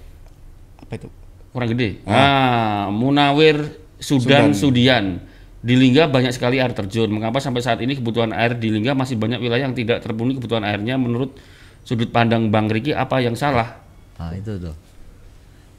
Apa 0.81 0.97
itu? 0.97 1.09
Kurang 1.53 1.69
gede. 1.77 2.01
Ah, 2.09 2.89
Munawir 2.89 3.77
Sudan, 4.01 4.57
Sudian. 4.57 5.21
Di 5.63 5.79
Lingga 5.79 6.11
banyak 6.11 6.35
sekali 6.35 6.59
air 6.59 6.75
terjun. 6.75 7.13
Mengapa 7.13 7.39
sampai 7.39 7.63
saat 7.63 7.79
ini 7.85 7.95
kebutuhan 7.95 8.35
air 8.35 8.59
di 8.59 8.73
Lingga 8.73 8.99
masih 8.99 9.15
banyak 9.15 9.39
wilayah 9.39 9.71
yang 9.71 9.77
tidak 9.79 10.03
terpenuhi 10.03 10.41
kebutuhan 10.41 10.67
airnya 10.67 10.99
menurut 10.99 11.39
sudut 11.87 12.11
pandang 12.11 12.51
Bang 12.51 12.67
Riki 12.67 12.91
apa 12.91 13.23
yang 13.23 13.39
salah? 13.39 13.79
Ah 14.19 14.35
itu 14.35 14.59
tuh. 14.59 14.75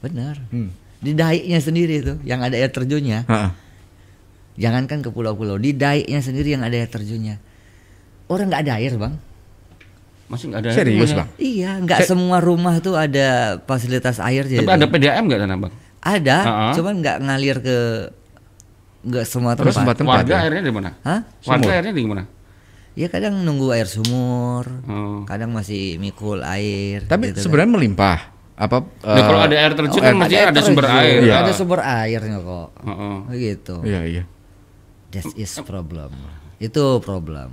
Benar. 0.00 0.40
Hmm. 0.48 0.72
Di 1.04 1.12
daiknya 1.12 1.60
sendiri 1.60 2.00
tuh 2.00 2.16
yang 2.24 2.40
ada 2.40 2.56
air 2.56 2.72
terjunnya. 2.72 3.28
Heeh. 3.28 3.50
Jangankan 4.54 5.02
ke 5.02 5.10
pulau-pulau, 5.10 5.58
di 5.58 5.74
daiknya 5.74 6.22
sendiri 6.22 6.54
yang 6.54 6.62
ada 6.62 6.78
air 6.78 6.86
terjunnya. 6.86 7.42
Orang 8.30 8.48
nggak 8.48 8.62
ada 8.64 8.78
air, 8.78 8.94
Bang. 8.94 9.18
Masih 10.24 10.44
nggak 10.48 10.60
ada 10.60 10.70
Serius? 10.70 11.10
Bang? 11.12 11.28
Iya, 11.36 11.70
nggak 11.78 12.00
semua 12.04 12.38
rumah 12.38 12.78
tuh 12.78 12.94
ada 12.94 13.60
fasilitas 13.62 14.16
air 14.18 14.44
jadi. 14.44 14.60
Tapi 14.60 14.72
ada 14.74 14.86
PDAM 14.86 15.22
nggak 15.22 15.40
sana, 15.40 15.56
Bang? 15.56 15.72
Ada, 16.00 16.36
Ha-ha. 16.38 16.66
cuman 16.72 16.94
nggak 16.98 17.16
ngalir 17.18 17.56
ke 17.58 17.78
nggak 19.04 19.24
semua 19.24 19.52
tempat. 19.52 19.64
Terus 19.66 19.76
tempat 19.78 19.96
tempat. 19.96 20.16
Warga 20.18 20.32
ya? 20.32 20.40
airnya 20.42 20.62
di 20.62 20.72
mana? 20.72 20.90
Hah? 20.98 21.20
Warga 21.42 21.60
Sumur. 21.60 21.72
airnya 21.72 21.92
di 21.92 22.04
mana? 22.04 22.22
Ya 22.94 23.06
kadang 23.08 23.34
nunggu 23.40 23.68
air 23.70 23.84
sumur, 23.84 24.64
Oh. 24.86 25.24
kadang 25.24 25.50
masih 25.50 25.98
mikul 25.98 26.40
air. 26.40 27.04
Tapi 27.04 27.30
gitu 27.30 27.36
kan. 27.36 27.42
sebenarnya 27.42 27.72
melimpah. 27.72 28.20
Apa 28.54 28.86
Nah, 29.02 29.18
kalau 29.20 29.40
ada 29.42 29.56
air 29.58 29.72
terjun 29.74 29.98
kan 29.98 30.06
air- 30.06 30.20
mesti 30.20 30.34
Ada 30.36 30.46
ada 30.46 30.60
sumber 30.62 30.84
terjun, 30.84 31.00
air. 31.02 31.20
Iya. 31.20 31.34
Ada 31.36 31.52
sumber 31.52 31.80
airnya 31.82 32.38
kok. 32.38 32.68
Heeh. 32.80 33.16
Gitu. 33.34 33.76
Iya, 33.82 34.00
iya. 34.06 34.22
That 35.10 35.26
is 35.34 35.52
problem. 35.60 36.10
Itu 36.56 37.02
problem. 37.02 37.50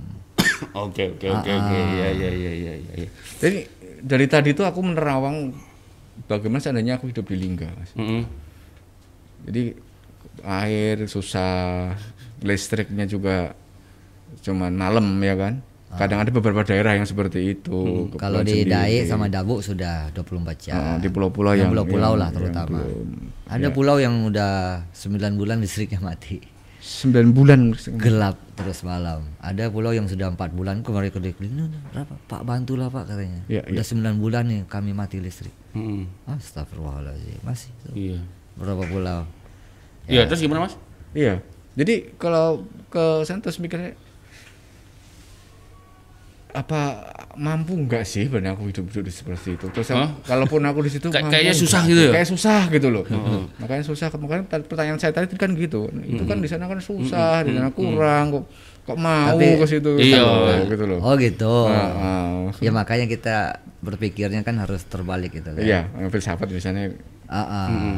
Oke, 0.72 1.02
oke, 1.10 1.26
oke, 1.28 1.50
oke. 1.50 1.76
Iya, 1.92 2.08
iya, 2.10 2.30
iya, 2.30 2.52
iya, 2.52 2.72
iya. 2.96 3.08
Jadi 3.36 3.58
dari 3.98 4.26
tadi 4.26 4.50
tuh 4.50 4.62
aku 4.62 4.80
menerawang 4.80 5.50
bagaimana 6.24 6.58
seandainya 6.58 6.96
aku 6.96 7.08
hidup 7.08 7.24
di 7.24 7.36
Lingga. 7.36 7.68
Mas. 7.68 7.90
Mm-mm. 7.94 8.22
Jadi 9.42 9.62
air 10.42 10.96
susah, 11.06 11.92
listriknya 12.40 13.04
juga 13.04 13.54
cuman 14.40 14.72
malam 14.72 15.06
ya 15.18 15.34
kan. 15.34 15.54
Kadang 15.92 16.24
ada 16.24 16.32
beberapa 16.32 16.64
daerah 16.64 16.96
yang 16.96 17.04
seperti 17.04 17.52
itu. 17.52 18.08
Hmm, 18.08 18.16
Kalau 18.16 18.40
di. 18.40 18.64
Daik 18.64 19.04
sama 19.04 19.28
Dabuk 19.28 19.60
sudah 19.60 20.08
24 20.10 20.56
jam. 20.56 20.72
Ah, 20.72 20.96
di 20.96 21.12
pulau-pulau 21.12 21.52
Yang 21.52 21.58
yang 21.58 21.70
pulau-pulau 21.70 22.00
yang- 22.08 22.16
lah 22.16 22.28
yang 22.28 22.36
terutama. 22.40 22.78
belum. 22.80 23.06
Ada 23.44 23.68
pulau 23.68 23.96
yang 24.00 24.14
udah 24.24 24.52
9 24.88 25.36
bulan 25.36 25.60
listriknya 25.60 26.00
mati. 26.00 26.40
9 26.82 27.30
bulan 27.30 27.70
Gelap 27.94 28.42
terus 28.58 28.82
malam. 28.82 29.22
Ada 29.38 29.70
pulau 29.70 29.94
yang 29.94 30.10
sudah 30.10 30.34
empat 30.34 30.50
bulan 30.50 30.82
kemarin 30.82 31.14
ke 31.14 31.22
berapa? 31.94 32.14
Pak 32.26 32.42
bantulah 32.42 32.90
Pak 32.90 33.06
katanya. 33.06 33.38
Iya, 33.46 33.62
udah 33.70 33.84
9 33.86 34.18
bulan 34.18 34.50
nih 34.50 34.60
kami 34.66 34.90
mati 34.90 35.22
listrik. 35.22 35.54
Mm-mm. 35.78 36.10
Astagfirullahaladzim. 36.26 37.38
Masih. 37.46 37.70
Iya. 37.94 38.18
Berapa 38.58 38.82
pulau? 38.90 39.22
Iya, 40.10 40.26
terus 40.26 40.42
gimana, 40.42 40.66
Mas? 40.66 40.74
Iya. 41.14 41.38
Jadi 41.78 42.18
kalau 42.18 42.66
ke 42.90 43.22
Santos 43.24 43.62
mikirnya 43.62 43.94
apa 46.52 46.80
mampu 47.34 47.72
nggak 47.74 48.04
sih 48.04 48.28
benar 48.28 48.52
aku 48.52 48.68
hidup 48.68 48.84
hidup 48.86 49.02
di 49.02 49.10
seperti 49.10 49.56
itu 49.56 49.66
terus 49.68 49.88
Hah? 49.88 50.12
kalaupun 50.22 50.60
aku 50.62 50.84
di 50.84 50.92
situ 50.92 51.08
Kayak- 51.08 51.24
mampu 51.24 51.32
kayaknya 51.32 51.54
susah 51.56 51.82
gitu 51.82 52.00
ya? 52.02 52.12
kayak 52.12 52.28
susah 52.28 52.60
gitu 52.68 52.88
loh 52.88 53.04
makanya 53.56 53.84
susah 53.84 54.06
makanya 54.14 54.44
per- 54.44 54.64
pertanyaan 54.64 54.96
saya 54.96 55.10
tadi 55.10 55.32
kan 55.32 55.52
gitu 55.52 55.88
itu 56.02 56.22
kan 56.22 56.38
di 56.38 56.48
sana 56.48 56.68
kan 56.68 56.76
susah 56.76 57.40
di 57.40 57.52
sana 57.52 57.72
kurang 57.72 58.24
kok 58.30 58.44
kok 58.82 58.98
mau 58.98 59.32
Tapi- 59.32 59.56
ke 59.56 59.66
situ 59.66 59.90
Iya. 59.94 60.20
Gitu, 60.60 60.74
gitu 60.74 60.84
loh 60.84 60.98
Oh 61.00 61.14
gitu. 61.14 61.70
Nah, 61.70 61.88
ah. 61.94 62.50
Ya 62.58 62.68
makanya 62.68 63.06
kita 63.06 63.36
berpikirnya 63.78 64.42
kan 64.42 64.58
harus 64.58 64.82
terbalik 64.84 65.32
gitu 65.32 65.48
kan. 65.48 65.62
iya 65.62 65.86
filsafat 66.08 66.50
misalnya 66.50 66.90
Ah, 67.30 67.70
ah. 67.70 67.96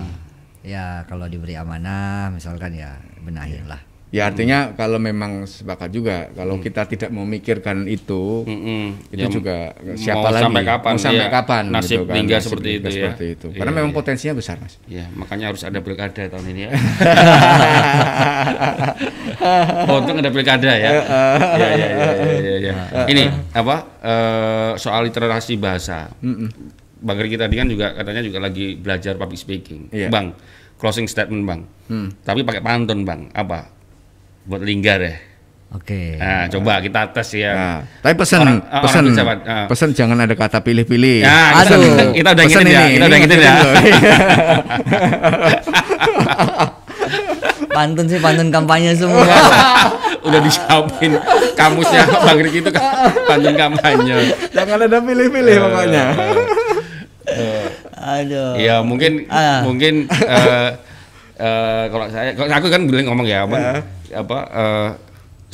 Ya 0.61 1.03
kalau 1.05 1.27
diberi 1.27 1.57
amanah 1.57 2.31
misalkan 2.31 2.73
ya 2.73 2.97
benahin 3.19 3.65
lah. 3.65 3.81
Ya 4.15 4.31
artinya 4.31 4.79
kalau 4.79 5.03
memang 5.03 5.43
sepakat 5.43 5.91
juga 5.91 6.31
kalau 6.39 6.63
kita 6.63 6.87
tidak 6.87 7.11
memikirkan 7.11 7.83
itu 7.91 8.47
Mm-mm. 8.47 9.11
itu 9.11 9.19
Ya, 9.19 9.27
juga 9.27 9.75
mau 9.75 9.99
siapa 9.99 10.29
lagi 10.31 10.47
sampai 10.47 10.63
kapan, 10.63 10.93
mau 10.95 11.03
sampai 11.03 11.27
iya. 11.27 11.35
kapan 11.35 11.65
Nasib 11.75 11.99
gitu 11.99 12.07
kan, 12.07 12.15
nasib 12.23 12.43
seperti 12.47 12.69
Lingga 12.71 12.79
itu 12.79 12.87
ya. 12.87 12.95
seperti 12.95 13.25
itu 13.35 13.47
Iya, 13.51 13.59
karena 13.59 13.73
memang 13.75 13.91
iya. 13.91 13.99
potensinya 13.99 14.35
besar 14.39 14.57
mas 14.63 14.79
Ya, 14.87 15.11
makanya 15.19 15.51
harus 15.51 15.67
ada 15.67 15.83
pilkada 15.83 16.23
tahun 16.31 16.47
ini 16.55 16.61
ya. 16.63 16.71
oh, 19.91 19.99
itu 19.99 20.11
ada 20.15 20.31
pilkada 20.31 20.73
ya. 20.79 20.79
ya, 20.79 20.95
ya, 21.59 21.69
ya, 21.75 21.75
ya, 21.75 22.39
ya, 22.39 22.55
ya. 22.71 22.75
Ini 23.11 23.23
apa? 23.51 23.99
eh, 23.99 24.79
soal 24.79 25.11
literasi 25.11 25.59
bahasa. 25.59 26.07
Bang 27.05 27.21
Riki 27.21 27.37
tadi 27.37 27.59
kan 27.59 27.69
juga 27.69 27.93
katanya 27.93 28.23
juga 28.23 28.39
lagi 28.41 28.79
belajar 28.79 29.19
public 29.19 29.37
speaking. 29.37 29.91
Iya. 29.91 30.09
Bang, 30.09 30.39
closing 30.79 31.11
statement, 31.11 31.43
Bang. 31.45 31.67
Tapi 32.23 32.47
pakai 32.47 32.63
pantun, 32.63 33.03
Bang. 33.05 33.29
Apa? 33.35 33.74
Buat 34.45 34.63
linggar 34.63 35.01
ya. 35.01 35.17
Oke. 35.75 36.15
Nah, 36.23 36.47
coba 36.47 36.79
kita 36.79 37.11
tes 37.11 37.35
ya. 37.35 37.51
Nah, 37.51 37.79
tapi 37.99 38.15
pesan 38.15 38.47
Orang- 38.47 38.63
orang 38.63 38.83
pesan 38.87 39.03
ah. 39.43 39.67
pesan 39.67 39.89
jangan 39.91 40.23
ada 40.23 40.31
kata 40.33 40.63
pilih-pilih. 40.63 41.27
Ya, 41.27 41.51
Aduh. 41.59 41.83
kita, 41.83 42.03
kita 42.15 42.29
udah 42.31 42.45
Pesan 42.47 42.63
ngikutin 42.63 42.71
ya, 42.71 42.79
ini, 42.79 42.95
kita 42.95 43.03
udah 43.03 43.19
ini 43.19 43.27
ngikutin 43.27 43.41
ya. 43.43 43.55
Pantun 47.75 48.07
sih 48.07 48.19
pantun 48.23 48.49
kampanye 48.55 48.95
semua. 48.95 49.23
udah 50.25 50.41
disiapin 50.41 51.13
kamusnya 51.53 52.01
Bang 52.09 52.39
Riki 52.41 52.63
itu 52.63 52.71
kan 52.71 52.83
pantun 53.27 53.55
kampanye. 53.59 54.31
jangan 54.55 54.79
ada 54.79 54.99
pilih-pilih 55.03 55.55
pokoknya. 55.59 56.05
Aduh. 57.99 58.55
Iya 58.55 58.79
mungkin 58.79 59.27
Ah. 59.27 59.67
mungkin 59.67 60.07
eh, 60.07 60.69
eh, 61.35 61.85
kalau 61.91 62.07
saya 62.09 62.31
kalau 62.33 62.47
aku 62.47 62.71
kan 62.71 62.87
bilang 62.87 63.11
ngomong 63.11 63.27
ya 63.27 63.43
apa 63.43 63.83
apa 64.15 64.39
eh, 64.49 64.91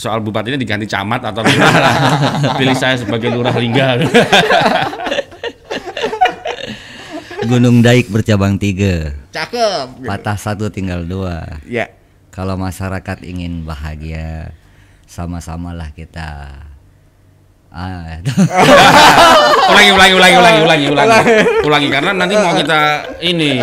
soal 0.01 0.25
bupatinya 0.25 0.57
diganti 0.57 0.89
camat 0.89 1.21
atau 1.29 1.45
lurah. 1.45 1.97
Pilih 2.61 2.77
saya 2.77 2.97
sebagai 2.97 3.29
lurah 3.29 3.53
Lingga. 3.53 4.01
Gunung 7.51 7.83
Daik 7.83 8.07
bercabang 8.15 8.55
tiga, 8.63 9.11
Cakep. 9.35 10.07
patah 10.07 10.39
satu 10.39 10.71
tinggal 10.71 11.03
dua. 11.03 11.59
Ya. 11.67 11.91
Kalau 12.31 12.55
masyarakat 12.55 13.27
ingin 13.27 13.67
bahagia, 13.67 14.55
sama-samalah 15.11 15.91
kita. 15.91 16.63
Ah, 17.71 18.23
ulangi, 19.71 19.91
ulangi, 19.95 20.15
ulangi, 20.15 20.37
ulangi, 20.39 20.61
ulangi, 20.63 20.87
ulangi, 20.91 21.19
ulangi 21.63 21.89
karena 21.91 22.11
nanti 22.15 22.35
mau 22.35 22.51
kita 22.51 22.81
ini 23.23 23.63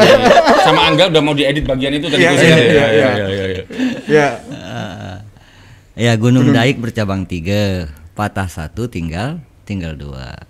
sama 0.64 0.88
Angga 0.88 1.12
udah 1.12 1.22
mau 1.24 1.36
diedit 1.36 1.68
bagian 1.68 1.92
itu 1.96 2.08
tadi. 2.08 2.24
Iya, 2.24 2.32
iya, 2.32 2.56
ya. 2.56 3.12
iya, 3.28 3.64
Iya, 4.08 4.40
iya. 4.40 4.58
Ya. 4.58 6.12
ya 6.12 6.14
Gunung 6.16 6.56
Daik 6.56 6.80
bercabang 6.80 7.28
tiga, 7.28 7.92
patah 8.16 8.48
satu 8.48 8.88
tinggal 8.88 9.44
tinggal 9.68 10.00
dua. 10.00 10.48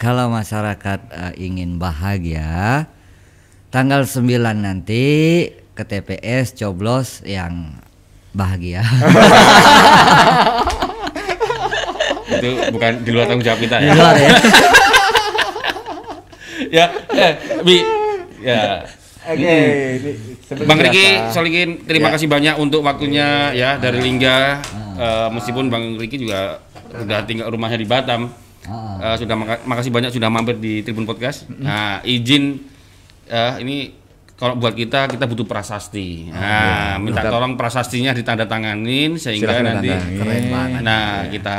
Kalau 0.00 0.32
masyarakat 0.32 1.00
eh, 1.12 1.32
ingin 1.38 1.76
bahagia, 1.78 2.88
tanggal 3.68 4.08
9 4.08 4.24
nanti 4.58 5.04
ke 5.76 5.84
TPS 5.84 6.56
coblos 6.58 7.20
yang 7.22 7.78
bahagia. 8.34 8.82
Itu 12.24 12.50
bukan 12.74 13.04
di 13.04 13.10
luar 13.14 13.28
tanggung 13.30 13.46
jawab 13.46 13.60
kita 13.62 13.78
Di 13.78 13.86
ya. 13.86 13.94
luar 13.94 14.16
ya. 14.16 14.30
ya, 16.82 16.86
eh, 17.14 17.32
Bi, 17.62 17.76
ya. 18.42 18.82
Oke, 19.24 19.56
seperti 20.38 20.68
Bang 20.68 20.78
Riki 20.78 21.06
biasa. 21.16 21.32
Solikin, 21.32 21.68
terima 21.82 22.08
Ya. 22.08 22.14
kasih 22.14 22.28
banyak 22.28 22.54
untuk 22.56 22.80
waktunya 22.80 23.28
ya 23.50 23.76
dari 23.76 23.98
Lingga. 23.98 24.60
Eh, 24.94 25.28
meskipun 25.30 25.66
Bang 25.66 25.96
Riki 25.96 26.20
juga 26.20 26.60
udah 26.92 27.24
tinggal 27.24 27.48
rumahnya 27.48 27.76
di 27.76 27.88
Batam. 27.88 28.28
Eh, 29.00 29.16
sudah 29.16 29.34
maka- 29.34 29.64
makasih 29.64 29.90
banyak 29.90 30.10
sudah 30.10 30.28
mampir 30.28 30.56
di 30.56 30.80
Tribun 30.80 31.04
Podcast. 31.04 31.48
Nah, 31.50 32.00
izin 32.02 32.60
eh, 33.24 33.54
ini 33.60 33.76
kalau 34.34 34.54
buat 34.54 34.72
kita 34.72 35.08
kita 35.08 35.24
butuh 35.24 35.44
prasasti. 35.44 36.28
Nah, 36.28 36.98
minta 36.98 37.24
tolong 37.24 37.54
prasastinya 37.54 38.12
ditandatanganin 38.12 39.16
sehingga 39.16 39.56
Silakan 39.56 39.64
nanti. 39.74 39.88
Keren 39.88 40.44
banget. 40.48 40.80
nah 40.80 41.04
kita 41.26 41.58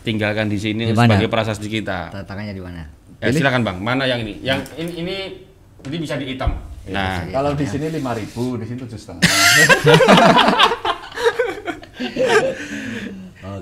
tinggalkan 0.00 0.48
di 0.48 0.56
sini 0.56 0.84
Di 0.84 0.92
sebagai 0.92 1.28
prasasti 1.28 1.64
kita. 1.66 2.12
Tantangannya 2.12 2.52
di 2.52 2.60
mana? 2.60 2.82
Ya, 3.20 3.28
silakan 3.30 3.60
Bang, 3.62 3.76
mana 3.80 4.04
yang 4.04 4.20
ini? 4.20 4.40
Yang 4.40 4.68
ini 4.76 4.92
ini 4.98 5.16
ini 5.82 5.96
bisa 5.96 6.16
dihitam. 6.16 6.69
Nah, 6.88 7.28
Kalau 7.28 7.52
di 7.52 7.66
sini 7.68 7.86
5000, 7.92 8.56
di 8.56 8.64
sini 8.64 8.78
tujuh 8.80 8.98
setengah. 8.98 9.20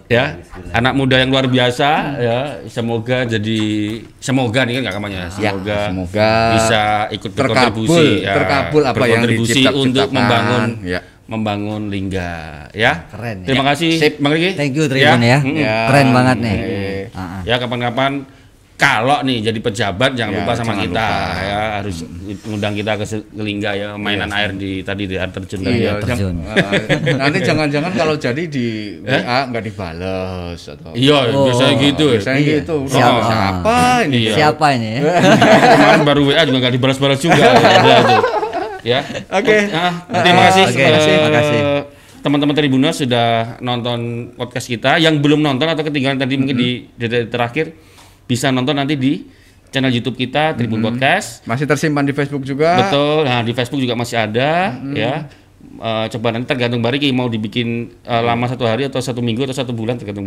ya 0.09 0.41
anak 0.73 0.93
muda 0.97 1.21
yang 1.21 1.29
luar 1.29 1.45
biasa 1.49 1.89
ya 2.17 2.39
semoga 2.65 3.29
jadi 3.29 3.61
semoga 4.19 4.65
nih 4.65 4.81
kan 4.81 4.83
nggak 4.89 4.95
kampanye 4.97 5.19
Ya, 5.21 5.29
semoga 5.53 5.79
semoga 5.93 6.31
bisa 6.57 6.83
ikut 7.13 7.31
terkabul, 7.37 7.85
berkontribusi 7.85 8.09
ya, 8.25 8.35
terkabul 8.37 8.83
apa 8.89 9.05
yang 9.05 9.23
untuk 9.77 10.09
membangun 10.09 10.65
ya. 10.81 11.01
membangun 11.29 11.83
lingga 11.93 12.31
ya 12.73 13.05
Keren, 13.13 13.45
ya. 13.45 13.47
terima 13.53 13.65
kasih 13.69 13.93
Sip. 14.01 14.15
bang 14.17 14.33
Riki 14.33 14.51
Thank 14.57 14.73
you 14.81 14.85
Tribun 14.89 15.21
ya. 15.21 15.39
Mm-mm. 15.45 15.61
Ya. 15.61 15.77
Keren 15.93 16.09
banget 16.17 16.37
nih. 16.41 16.59
Ah, 17.13 17.21
ah. 17.21 17.41
ya 17.45 17.55
kapan-kapan 17.61 18.13
kalau 18.79 19.21
nih 19.21 19.43
jadi 19.43 19.59
pejabat 19.59 20.15
jangan 20.15 20.31
Ya, 20.31 20.39
lupa 20.39 20.53
sama 20.55 20.71
jangan 20.71 20.85
kita 20.87 21.03
lupa. 21.03 21.43
ya 21.43 21.61
harus 21.77 21.97
ngundang 22.41 22.73
kita 22.73 22.93
ke, 22.95 23.05
lingga 23.37 23.71
ya 23.75 23.89
mainan 23.95 24.31
air 24.31 24.55
di 24.55 24.81
tadi 24.81 25.03
di 25.05 25.15
air 25.15 25.27
terjun 25.29 25.61
tadi 25.61 25.79
Iya, 25.79 25.91
ya. 25.91 25.93
terjun. 25.99 26.35
jang- 26.39 26.63
eh, 27.03 27.15
nanti 27.17 27.39
jangan-jangan 27.43 27.93
kalau 27.93 28.15
jadi 28.15 28.39
di 28.41 28.67
Eh? 29.03 29.19
WA 29.19 29.39
nggak 29.47 29.65
dibales 29.65 30.61
atau 30.63 30.95
iya 30.95 31.19
Oh. 31.29 31.51
biasanya 31.51 31.75
gitu 31.77 32.05
ya. 32.07 32.15
biasanya 32.17 32.39
Iya. 32.39 32.55
gitu. 32.57 32.75
Siapa? 32.87 33.21
Siapa 33.25 33.79
ini? 34.01 34.17
Iya. 34.17 34.33
Siapa 34.33 34.67
ini 34.73 34.89
ya? 34.89 35.01
kemarin 35.75 36.03
baru 36.05 36.21
WA 36.25 36.43
juga 36.45 36.59
nggak 36.61 36.75
dibalas-balas 36.75 37.19
juga 37.19 37.43
ada 37.51 37.95
tuh 38.01 38.23
ya 38.81 39.01
Oke. 39.29 39.57
Ah, 39.69 39.93
terima 40.17 40.43
kasih 40.47 40.63
Oke, 40.65 40.79
eh, 40.79 41.03
terima 41.03 41.31
kasih. 41.35 41.61
teman-teman 42.19 42.51
Tribuners 42.53 42.97
sudah 42.97 43.29
nonton 43.59 43.99
podcast 44.35 44.67
kita 44.67 44.99
yang 44.99 45.19
belum 45.19 45.39
nonton 45.41 45.67
atau 45.67 45.83
ketinggalan 45.83 46.15
tadi 46.17 46.35
mungkin 46.35 46.55
di 46.55 46.71
detik 46.95 47.27
terakhir 47.29 47.67
bisa 48.29 48.53
nonton 48.53 48.77
nanti 48.77 48.95
di 48.95 49.25
channel 49.69 49.91
YouTube 49.91 50.15
kita 50.15 50.53
Tribun 50.55 50.81
Podcast 50.81 51.43
Masih 51.43 51.65
tersimpan 51.65 52.05
di 52.05 52.13
Facebook 52.13 52.45
juga. 52.45 52.77
betul 52.79 53.25
nah 53.25 53.41
di 53.41 53.53
Facebook 53.53 53.81
juga 53.81 53.97
masih 53.97 54.21
ada 54.21 54.77
ya 54.93 55.27
Eh, 55.59 56.07
coba 56.15 56.31
nanti 56.31 56.47
tergantung 56.47 56.79
Bariki 56.79 57.11
mau 57.11 57.27
dibikin 57.27 57.91
eh, 58.03 58.23
lama 58.23 58.47
satu 58.47 58.63
hari 58.63 58.87
atau 58.87 59.03
satu 59.03 59.19
minggu 59.19 59.43
atau 59.43 59.55
satu 59.55 59.75
bulan 59.75 59.99
tergantung. 59.99 60.23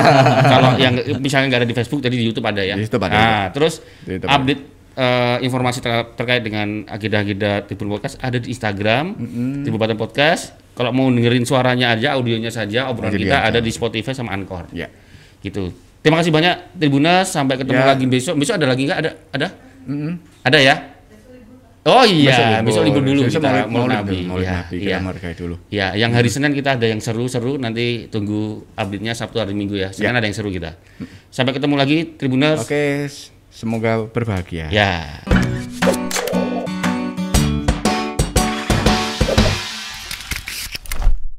Kalau 0.54 0.78
yang 0.78 0.94
misalnya 1.18 1.50
nggak 1.50 1.60
ada 1.62 1.68
di 1.68 1.74
Facebook, 1.74 2.00
jadi 2.02 2.14
di 2.14 2.26
YouTube 2.26 2.46
ada 2.46 2.62
ya. 2.62 2.74
Di 2.74 2.86
YouTube 2.86 3.02
ada, 3.02 3.14
Nah, 3.14 3.44
terus 3.50 3.82
Di 4.02 4.18
YouTube 4.18 4.30
update 4.30 4.62
eh, 4.94 5.38
informasi 5.42 5.78
ter- 5.82 6.10
terkait 6.14 6.42
dengan 6.42 6.86
agenda-agenda 6.86 7.66
Tribun 7.66 7.98
Podcast 7.98 8.18
ada 8.18 8.38
di 8.38 8.50
Instagram 8.50 9.14
Tribun 9.62 9.78
Batam 9.78 9.98
Podcast. 9.98 10.54
Kalau 10.74 10.90
mau 10.90 11.06
dengerin 11.06 11.42
suaranya 11.42 11.94
aja, 11.94 12.14
audionya 12.14 12.54
saja, 12.54 12.86
obrolan 12.86 13.14
kita 13.14 13.42
ada 13.42 13.58
di 13.58 13.70
Spotify 13.70 14.14
sama 14.14 14.34
Anchor. 14.34 14.70
Ya. 14.70 14.86
Gitu. 15.42 15.70
Terima 16.06 16.22
kasih 16.22 16.30
banyak 16.30 16.78
Tribuners, 16.78 17.34
sampai 17.34 17.58
ketemu 17.58 17.82
Ya. 17.82 17.90
lagi 17.90 18.06
besok. 18.06 18.38
Besok 18.38 18.62
ada 18.62 18.66
lagi 18.70 18.86
nggak? 18.86 18.98
Ada? 19.02 19.10
Ada? 19.34 19.48
Ada 20.46 20.58
ya? 20.62 20.74
Oh 21.86 22.02
iya, 22.02 22.62
besok 22.66 22.82
libur 22.82 23.02
dulu 23.02 23.26
Besok 23.26 23.42
kita 23.42 23.66
mau 23.66 23.86
nabi. 23.86 24.22
Mau 24.26 24.38
Ya, 24.38 24.62
nabi, 24.62 24.86
iya. 24.86 24.98
kita 24.98 25.06
margai 25.06 25.34
dulu. 25.34 25.54
Ya, 25.66 25.94
yang 25.98 26.14
hari 26.14 26.30
Senin 26.30 26.54
kita 26.54 26.78
ada 26.78 26.86
yang 26.86 27.02
seru-seru 27.02 27.58
nanti 27.58 28.06
tunggu 28.06 28.62
update-nya 28.78 29.18
Sabtu 29.18 29.42
hari 29.42 29.54
Minggu 29.54 29.74
ya. 29.78 29.90
Senin 29.90 30.14
ada 30.14 30.26
yang 30.26 30.34
seru 30.34 30.50
kita. 30.50 30.78
Sampai 31.30 31.54
ketemu 31.54 31.74
lagi 31.74 32.14
Tribuners. 32.14 32.62
Oke, 32.62 33.10
semoga 33.50 34.06
berbahagia. 34.06 34.70
Ya. 34.70 35.22